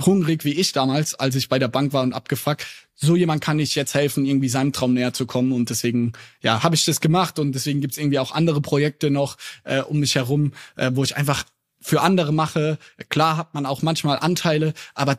[0.00, 2.66] hungrig wie ich damals, als ich bei der Bank war und abgefuckt.
[2.94, 5.52] So jemand kann ich jetzt helfen, irgendwie seinem Traum näher zu kommen.
[5.52, 7.38] Und deswegen, ja, habe ich das gemacht.
[7.38, 11.16] Und deswegen gibt's irgendwie auch andere Projekte noch äh, um mich herum, äh, wo ich
[11.16, 11.44] einfach
[11.80, 12.78] für andere mache.
[13.08, 15.16] Klar hat man auch manchmal Anteile, aber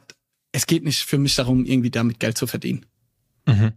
[0.51, 2.85] es geht nicht für mich darum, irgendwie damit Geld zu verdienen.
[3.45, 3.73] Mhm.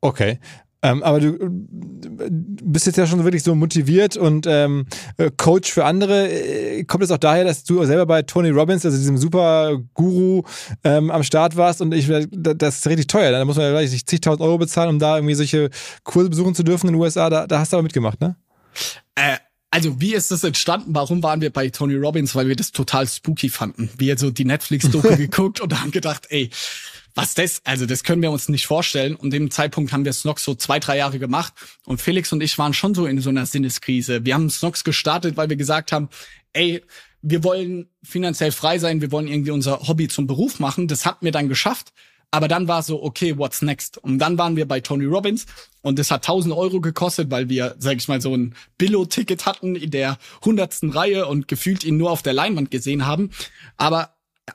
[0.00, 0.40] Okay.
[0.82, 4.86] Ähm, aber du bist jetzt ja schon wirklich so motiviert und ähm,
[5.18, 6.28] äh, Coach für andere.
[6.30, 10.42] Äh, kommt es auch daher, dass du selber bei Tony Robbins, also diesem super Guru,
[10.84, 13.30] ähm, am Start warst und ich, das ist richtig teuer.
[13.30, 15.70] Da muss man ja gleich zigtausend Euro bezahlen, um da irgendwie solche
[16.04, 17.28] Kurse besuchen zu dürfen in den USA.
[17.28, 18.36] Da, da hast du aber mitgemacht, ne?
[19.16, 19.36] Äh,
[19.72, 20.94] Also, wie ist das entstanden?
[20.94, 22.34] Warum waren wir bei Tony Robbins?
[22.34, 23.88] Weil wir das total spooky fanden.
[23.98, 26.50] Wir so die Netflix-Doku geguckt und haben gedacht, ey,
[27.14, 29.14] was das, also das können wir uns nicht vorstellen.
[29.14, 31.52] Und dem Zeitpunkt haben wir Snox so zwei, drei Jahre gemacht.
[31.84, 34.24] Und Felix und ich waren schon so in so einer Sinneskrise.
[34.24, 36.08] Wir haben Snox gestartet, weil wir gesagt haben,
[36.52, 36.82] ey,
[37.22, 40.88] wir wollen finanziell frei sein, wir wollen irgendwie unser Hobby zum Beruf machen.
[40.88, 41.92] Das hatten wir dann geschafft.
[42.32, 43.98] Aber dann war so, okay, what's next?
[43.98, 45.46] Und dann waren wir bei Tony Robbins
[45.82, 49.74] und das hat 1000 Euro gekostet, weil wir, sag ich mal, so ein Billo-Ticket hatten
[49.74, 53.30] in der hundertsten Reihe und gefühlt ihn nur auf der Leinwand gesehen haben.
[53.76, 54.14] Aber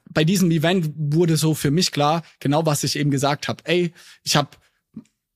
[0.09, 3.63] bei diesem Event wurde so für mich klar, genau was ich eben gesagt habe.
[3.65, 3.93] Ey,
[4.23, 4.49] ich habe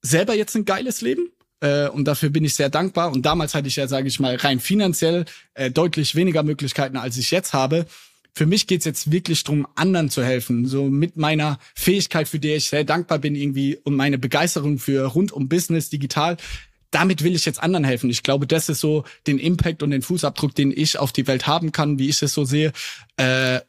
[0.02, 1.32] selber jetzt ein geiles Leben
[1.62, 3.12] äh, und dafür bin ich sehr dankbar.
[3.12, 7.18] Und damals hatte ich ja, sage ich mal, rein finanziell äh, deutlich weniger Möglichkeiten, als
[7.18, 7.86] ich jetzt habe.
[8.34, 10.66] Für mich geht's jetzt wirklich drum, anderen zu helfen.
[10.66, 15.06] So mit meiner Fähigkeit, für die ich sehr dankbar bin, irgendwie und meine Begeisterung für
[15.06, 16.38] rund um Business, digital,
[16.92, 18.10] damit will ich jetzt anderen helfen.
[18.10, 21.48] Ich glaube, das ist so den Impact und den Fußabdruck, den ich auf die Welt
[21.48, 22.72] haben kann, wie ich es so sehe.
[23.18, 23.60] Äh,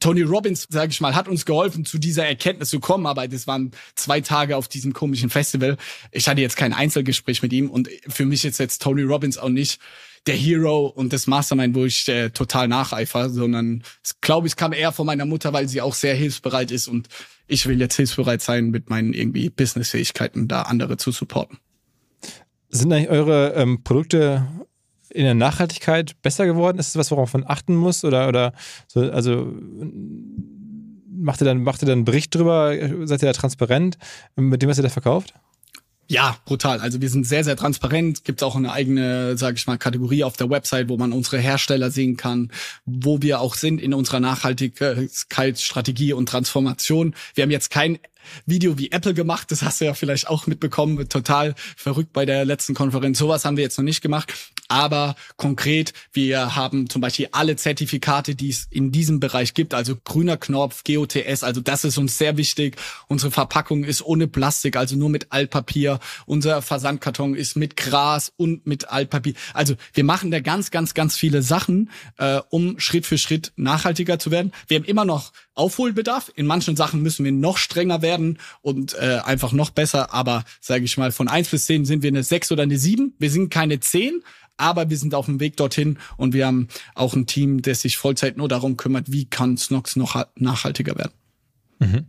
[0.00, 3.46] Tony Robbins, sage ich mal, hat uns geholfen, zu dieser Erkenntnis zu kommen, aber das
[3.46, 5.76] waren zwei Tage auf diesem komischen Festival.
[6.12, 9.48] Ich hatte jetzt kein Einzelgespräch mit ihm und für mich ist jetzt Tony Robbins auch
[9.48, 9.80] nicht
[10.26, 13.82] der Hero und das Mastermind, wo ich äh, total nacheifer, sondern
[14.20, 17.08] glaube ich, kam eher von meiner Mutter, weil sie auch sehr hilfsbereit ist und
[17.46, 21.58] ich will jetzt hilfsbereit sein, mit meinen irgendwie Businessfähigkeiten da andere zu supporten.
[22.68, 24.46] Sind eigentlich eure ähm, Produkte
[25.10, 26.78] in der Nachhaltigkeit besser geworden?
[26.78, 28.04] Ist es was, worauf man achten muss?
[28.04, 28.52] Oder, oder
[28.86, 29.52] so, also
[31.10, 32.74] macht ihr dann, macht ihr dann einen Bericht drüber?
[33.04, 33.98] Seid ihr da transparent
[34.36, 35.34] mit dem, was ihr da verkauft?
[36.10, 36.80] Ja, brutal.
[36.80, 38.24] Also wir sind sehr, sehr transparent.
[38.24, 41.90] Gibt auch eine eigene, sage ich mal, Kategorie auf der Website, wo man unsere Hersteller
[41.90, 42.50] sehen kann,
[42.86, 47.14] wo wir auch sind in unserer Nachhaltigkeitsstrategie und Transformation.
[47.34, 47.98] Wir haben jetzt kein
[48.46, 49.50] Video wie Apple gemacht.
[49.50, 51.08] Das hast du ja vielleicht auch mitbekommen.
[51.08, 53.18] Total verrückt bei der letzten Konferenz.
[53.18, 54.32] Sowas haben wir jetzt noch nicht gemacht.
[54.68, 59.72] Aber konkret, wir haben zum Beispiel alle Zertifikate, die es in diesem Bereich gibt.
[59.72, 61.42] Also grüner Knopf, GOTS.
[61.42, 62.76] Also das ist uns sehr wichtig.
[63.08, 66.00] Unsere Verpackung ist ohne Plastik, also nur mit Altpapier.
[66.26, 69.34] Unser Versandkarton ist mit Gras und mit Altpapier.
[69.54, 74.18] Also wir machen da ganz, ganz, ganz viele Sachen, äh, um Schritt für Schritt nachhaltiger
[74.18, 74.52] zu werden.
[74.66, 76.32] Wir haben immer noch Aufholbedarf.
[76.36, 80.14] In manchen Sachen müssen wir noch strenger werden und äh, einfach noch besser.
[80.14, 83.14] Aber sage ich mal, von eins bis zehn sind wir eine sechs oder eine sieben.
[83.18, 84.22] Wir sind keine zehn,
[84.56, 87.96] aber wir sind auf dem Weg dorthin und wir haben auch ein Team, das sich
[87.96, 91.12] Vollzeit nur darum kümmert, wie kann Snox noch nachhaltiger werden.
[91.78, 92.06] Mhm.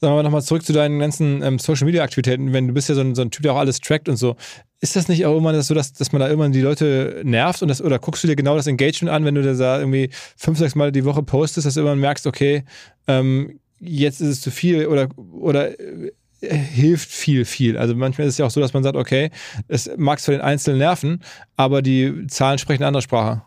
[0.00, 2.52] Sagen wir nochmal zurück zu deinen ganzen ähm, Social Media Aktivitäten.
[2.52, 4.36] Wenn du bist ja so ein, so ein Typ, der auch alles trackt und so.
[4.82, 7.68] Ist das nicht auch immer so, dass, dass man da irgendwann die Leute nervt und
[7.68, 10.74] das, oder guckst du dir genau das Engagement an, wenn du da irgendwie fünf, sechs
[10.74, 12.64] Mal die Woche postest, dass du irgendwann merkst, okay,
[13.06, 16.10] ähm, jetzt ist es zu viel oder, oder äh,
[16.40, 17.78] hilft viel, viel.
[17.78, 19.30] Also manchmal ist es ja auch so, dass man sagt, okay,
[19.68, 21.22] es mag es für den Einzelnen nerven,
[21.54, 23.42] aber die Zahlen sprechen eine andere Sprache.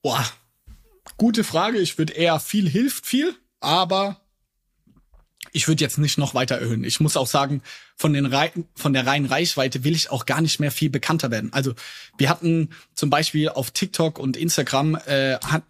[0.00, 0.24] Boah,
[1.18, 1.76] gute Frage.
[1.76, 4.21] Ich würde eher viel hilft viel, aber
[5.52, 6.82] ich würde jetzt nicht noch weiter erhöhen.
[6.82, 7.62] Ich muss auch sagen,
[7.96, 11.30] von, den Re von der reinen Reichweite will ich auch gar nicht mehr viel bekannter
[11.30, 11.52] werden.
[11.52, 11.74] Also
[12.16, 15.62] wir hatten zum Beispiel auf TikTok und Instagram äh, hat,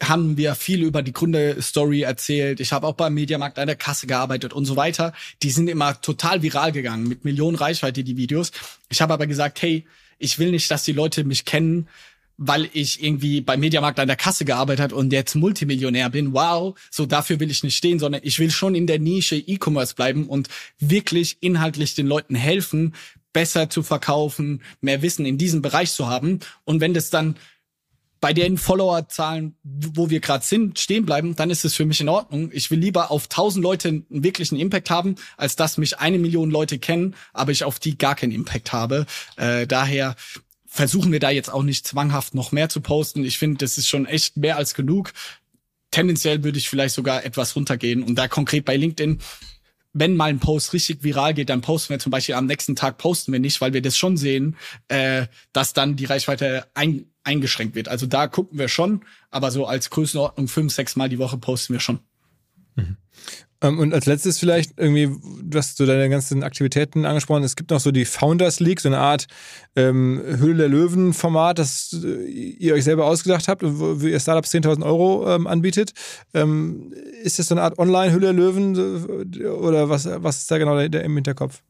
[0.00, 2.60] haben wir viel über die Gründerstory erzählt.
[2.60, 5.12] Ich habe auch beim Mediamarkt an der Kasse gearbeitet und so weiter.
[5.42, 8.52] Die sind immer total viral gegangen mit Millionen Reichweite, die Videos.
[8.88, 9.86] Ich habe aber gesagt, hey,
[10.18, 11.88] ich will nicht, dass die Leute mich kennen,
[12.44, 16.32] weil ich irgendwie beim Mediamarkt an der Kasse gearbeitet habe und jetzt Multimillionär bin.
[16.32, 19.94] Wow, so dafür will ich nicht stehen, sondern ich will schon in der Nische E-Commerce
[19.94, 20.48] bleiben und
[20.80, 22.94] wirklich inhaltlich den Leuten helfen,
[23.32, 26.40] besser zu verkaufen, mehr Wissen in diesem Bereich zu haben.
[26.64, 27.36] Und wenn das dann
[28.20, 32.08] bei den Followerzahlen, wo wir gerade sind, stehen bleiben, dann ist es für mich in
[32.08, 32.50] Ordnung.
[32.52, 36.50] Ich will lieber auf tausend Leute einen wirklichen Impact haben, als dass mich eine Million
[36.50, 39.06] Leute kennen, aber ich auf die gar keinen Impact habe.
[39.36, 40.14] Äh, daher
[40.72, 43.24] versuchen wir da jetzt auch nicht zwanghaft noch mehr zu posten.
[43.24, 45.12] Ich finde, das ist schon echt mehr als genug.
[45.90, 49.20] Tendenziell würde ich vielleicht sogar etwas runtergehen und da konkret bei LinkedIn
[49.92, 52.98] wenn mal ein Post richtig viral geht, dann posten wir zum Beispiel am nächsten Tag
[52.98, 54.56] posten wir nicht, weil wir das schon sehen,
[54.88, 57.88] äh, dass dann die Reichweite ein, eingeschränkt wird.
[57.88, 61.74] Also da gucken wir schon, aber so als Größenordnung fünf, sechs Mal die Woche posten
[61.74, 62.00] wir schon.
[62.74, 62.96] Mhm.
[63.62, 65.08] Ähm, und als letztes vielleicht irgendwie,
[65.42, 67.44] du hast so deine ganzen Aktivitäten angesprochen.
[67.44, 69.26] Es gibt noch so die Founders League, so eine Art
[69.76, 74.84] ähm, Höhle der Löwen-Format, das äh, ihr euch selber ausgedacht habt, wo ihr Startups 10.000
[74.84, 75.92] Euro ähm, anbietet.
[76.34, 76.92] Ähm,
[77.22, 78.76] ist das so eine Art Online-Höhle der Löwen
[79.42, 81.62] oder was, was ist da genau der, der im Hinterkopf?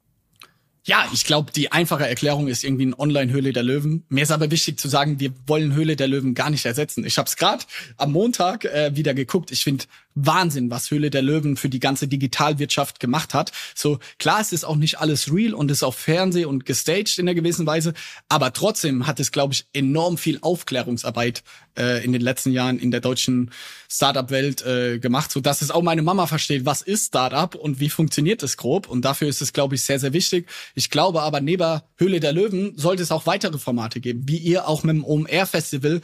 [0.85, 4.05] Ja, ich glaube, die einfache Erklärung ist irgendwie ein Online-Höhle der Löwen.
[4.09, 7.05] Mir ist aber wichtig zu sagen, wir wollen Höhle der Löwen gar nicht ersetzen.
[7.05, 7.65] Ich habe es gerade
[7.99, 9.53] am Montag äh, wieder geguckt.
[9.53, 9.85] Ich finde
[10.15, 13.53] Wahnsinn, was Höhle der Löwen für die ganze Digitalwirtschaft gemacht hat.
[13.75, 17.29] So klar, es ist auch nicht alles real und ist auch Fernseh und gestaged in
[17.29, 17.95] einer gewissen Weise,
[18.29, 21.43] aber trotzdem hat es, glaube ich, enorm viel Aufklärungsarbeit
[21.79, 23.51] äh, in den letzten Jahren in der deutschen
[23.89, 27.91] Startup-Welt äh, gemacht, so dass es auch meine Mama versteht, was ist Startup und wie
[27.91, 28.89] funktioniert es grob.
[28.89, 30.49] Und dafür ist es, glaube ich, sehr, sehr wichtig.
[30.75, 34.69] Ich glaube aber, neben Höhle der Löwen sollte es auch weitere Formate geben, wie ihr
[34.69, 36.01] auch mit dem OMR Festival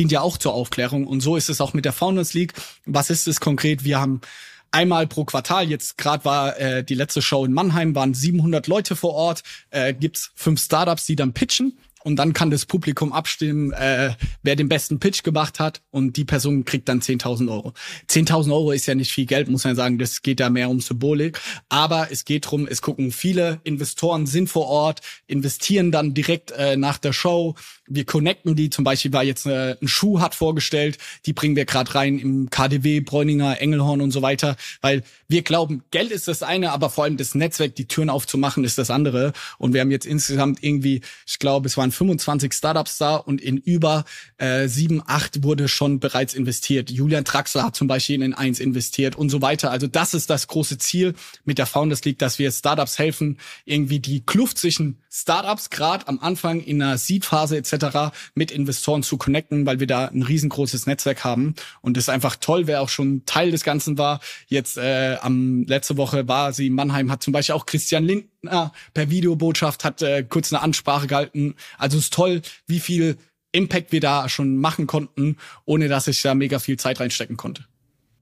[0.00, 1.06] dient ja auch zur Aufklärung.
[1.06, 2.54] Und so ist es auch mit der Founders League.
[2.86, 3.84] Was ist es konkret?
[3.84, 4.22] Wir haben
[4.70, 5.68] einmal pro Quartal.
[5.68, 9.42] Jetzt gerade war äh, die letzte Show in Mannheim, waren 700 Leute vor Ort.
[9.68, 14.56] Äh, gibt's fünf Startups, die dann pitchen und dann kann das Publikum abstimmen, äh, wer
[14.56, 17.74] den besten Pitch gemacht hat und die Person kriegt dann 10.000 Euro.
[18.08, 20.80] 10.000 Euro ist ja nicht viel Geld, muss man sagen, das geht da mehr um
[20.80, 21.40] Symbolik.
[21.68, 26.76] Aber es geht drum, es gucken viele Investoren sind vor Ort, investieren dann direkt äh,
[26.76, 27.54] nach der Show.
[27.86, 31.64] Wir connecten die, zum Beispiel war jetzt äh, ein Schuh hat vorgestellt, die bringen wir
[31.64, 36.42] gerade rein im KDW, Bräuninger, Engelhorn und so weiter, weil wir glauben, Geld ist das
[36.42, 39.32] eine, aber vor allem das Netzwerk, die Türen aufzumachen, ist das andere.
[39.58, 43.40] Und wir haben jetzt insgesamt irgendwie, ich glaube, es waren waren 25 Startups da und
[43.40, 44.04] in über
[44.38, 46.90] äh, sieben, acht wurde schon bereits investiert.
[46.90, 49.70] Julian Traxler hat zum Beispiel in eins investiert und so weiter.
[49.70, 51.14] Also das ist das große Ziel
[51.44, 56.20] mit der Founders League, dass wir Startups helfen, irgendwie die Kluft zwischen Startups gerade am
[56.20, 58.14] Anfang in der Seed-Phase etc.
[58.34, 61.54] mit Investoren zu connecten, weil wir da ein riesengroßes Netzwerk haben.
[61.80, 64.20] Und das ist einfach toll, wer auch schon Teil des Ganzen war.
[64.46, 68.72] Jetzt äh, am letzte Woche war sie in Mannheim, hat zum Beispiel auch Christian Lindner
[68.94, 71.56] per Videobotschaft, hat äh, kurz eine Ansprache gehalten.
[71.76, 73.16] Also es ist toll, wie viel
[73.52, 77.64] Impact wir da schon machen konnten, ohne dass ich da mega viel Zeit reinstecken konnte.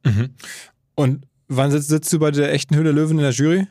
[0.04, 0.30] Mhm.
[0.94, 3.66] Und wann sitzt, sitzt du bei der echten Höhle Löwen in der Jury?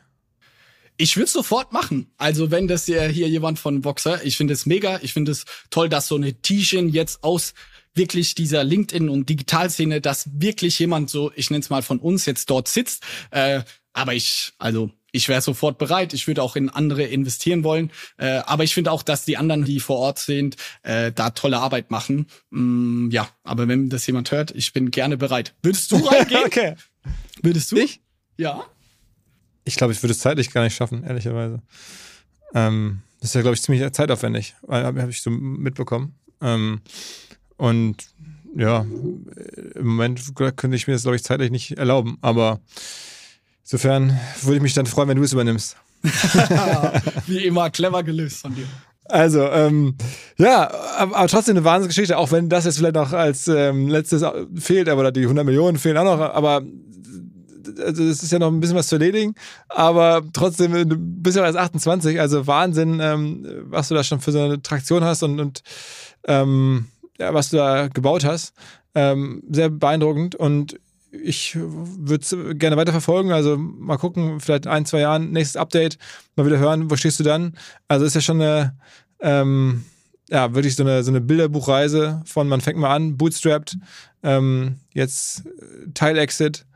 [1.00, 2.10] Ich würde sofort machen.
[2.18, 4.98] Also wenn das hier, hier jemand von Boxer, ich finde es mega.
[5.02, 7.54] Ich finde es toll, dass so eine T-Shirt jetzt aus
[7.94, 12.26] wirklich dieser LinkedIn und Digitalszene, dass wirklich jemand so, ich nenne es mal von uns
[12.26, 13.04] jetzt dort sitzt.
[13.30, 16.14] Äh, aber ich, also ich wäre sofort bereit.
[16.14, 17.92] Ich würde auch in andere investieren wollen.
[18.16, 21.58] Äh, aber ich finde auch, dass die anderen, die vor Ort sind, äh, da tolle
[21.58, 22.26] Arbeit machen.
[22.50, 25.54] Mm, ja, aber wenn das jemand hört, ich bin gerne bereit.
[25.62, 26.42] Würdest du reingehen?
[26.44, 26.74] okay.
[27.40, 27.76] Würdest du?
[27.76, 28.00] Ich?
[28.36, 28.66] Ja.
[29.68, 31.60] Ich glaube, ich würde es zeitlich gar nicht schaffen, ehrlicherweise.
[32.54, 36.14] Ähm, das ist ja, glaube ich, ziemlich zeitaufwendig, habe hab ich so mitbekommen.
[36.40, 36.80] Ähm,
[37.58, 38.08] und
[38.56, 38.86] ja,
[39.74, 42.16] im Moment könnte ich mir das, glaube ich, zeitlich nicht erlauben.
[42.22, 42.60] Aber
[43.62, 45.76] insofern würde ich mich dann freuen, wenn du es übernimmst.
[47.26, 48.66] Wie immer, clever gelöst von dir.
[49.04, 49.96] Also, ähm,
[50.38, 54.24] ja, aber, aber, trotzdem eine Wahnsinnsgeschichte, auch wenn das jetzt vielleicht noch als ähm, letztes
[54.56, 56.62] fehlt, aber die 100 Millionen fehlen auch noch, aber
[57.78, 59.34] also es ist ja noch ein bisschen was zu erledigen,
[59.68, 64.32] aber trotzdem, du bist ja erst 28, also Wahnsinn, ähm, was du da schon für
[64.32, 65.62] so eine Traktion hast und, und
[66.26, 66.86] ähm,
[67.18, 68.54] ja, was du da gebaut hast.
[68.94, 70.78] Ähm, sehr beeindruckend und
[71.10, 73.32] ich würde es gerne weiter verfolgen.
[73.32, 75.98] Also mal gucken, vielleicht ein, zwei Jahren, nächstes Update,
[76.36, 77.56] mal wieder hören, wo stehst du dann?
[77.86, 78.76] Also ist ja schon eine,
[79.20, 79.84] ähm,
[80.28, 83.78] ja, wirklich so eine, so eine Bilderbuchreise von man fängt mal an, bootstrapped,
[84.22, 85.44] ähm, jetzt
[85.94, 86.66] Teil-Exit,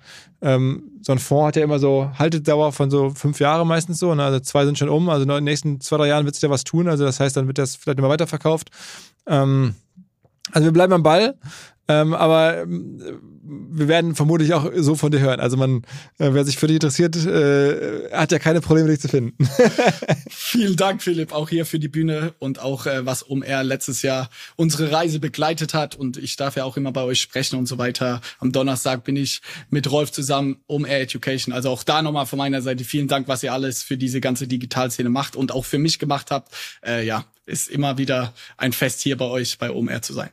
[0.43, 4.15] ähm, so ein Fonds hat ja immer so Haltedauer von so fünf Jahren meistens so.
[4.15, 4.25] Ne?
[4.25, 5.09] Also zwei sind schon um.
[5.09, 6.89] Also in den nächsten zwei, drei Jahren wird sich da was tun.
[6.89, 8.71] Also das heißt, dann wird das vielleicht immer weiterverkauft.
[9.27, 9.75] Ähm,
[10.51, 11.37] also wir bleiben am Ball.
[11.89, 15.41] Ähm, aber ähm, wir werden vermutlich auch so von dir hören.
[15.41, 15.83] Also man,
[16.19, 19.37] äh, wer sich für dich interessiert, äh, hat ja keine Probleme, dich zu finden.
[20.31, 24.31] Vielen Dank, Philipp, auch hier für die Bühne und auch äh, was OMR letztes Jahr
[24.57, 25.97] unsere Reise begleitet hat.
[25.97, 28.21] Und ich darf ja auch immer bei euch sprechen und so weiter.
[28.39, 29.41] Am Donnerstag bin ich
[29.71, 31.53] mit Rolf zusammen OMR Education.
[31.53, 34.47] Also auch da nochmal von meiner Seite vielen Dank, was ihr alles für diese ganze
[34.47, 36.55] Digitalszene macht und auch für mich gemacht habt.
[36.87, 40.31] Äh, ja, ist immer wieder ein Fest hier bei euch bei OMR zu sein.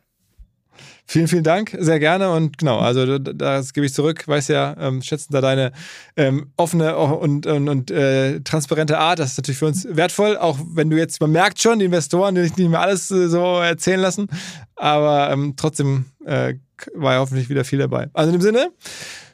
[1.12, 2.30] Vielen, vielen Dank, sehr gerne.
[2.30, 4.28] Und genau, also das gebe ich zurück.
[4.28, 5.72] Weiß ja, ähm, schätzen da deine
[6.16, 9.18] ähm, offene und, und, und äh, transparente Art.
[9.18, 12.36] Das ist natürlich für uns wertvoll, auch wenn du jetzt, man merkt schon, die Investoren,
[12.36, 14.28] die nicht mehr alles äh, so erzählen lassen.
[14.76, 16.54] Aber ähm, trotzdem äh,
[16.94, 18.12] war ja hoffentlich wieder viel dabei.
[18.14, 18.70] Also in dem Sinne,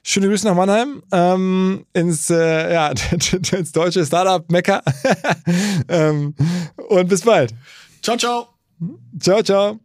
[0.02, 2.94] schöne Grüße nach Mannheim, ähm, ins, äh, ja,
[3.52, 4.82] ins deutsche Startup-Mecker.
[5.90, 6.36] ähm,
[6.88, 7.54] und bis bald.
[8.02, 8.48] Ciao, ciao.
[9.20, 9.85] Ciao, ciao.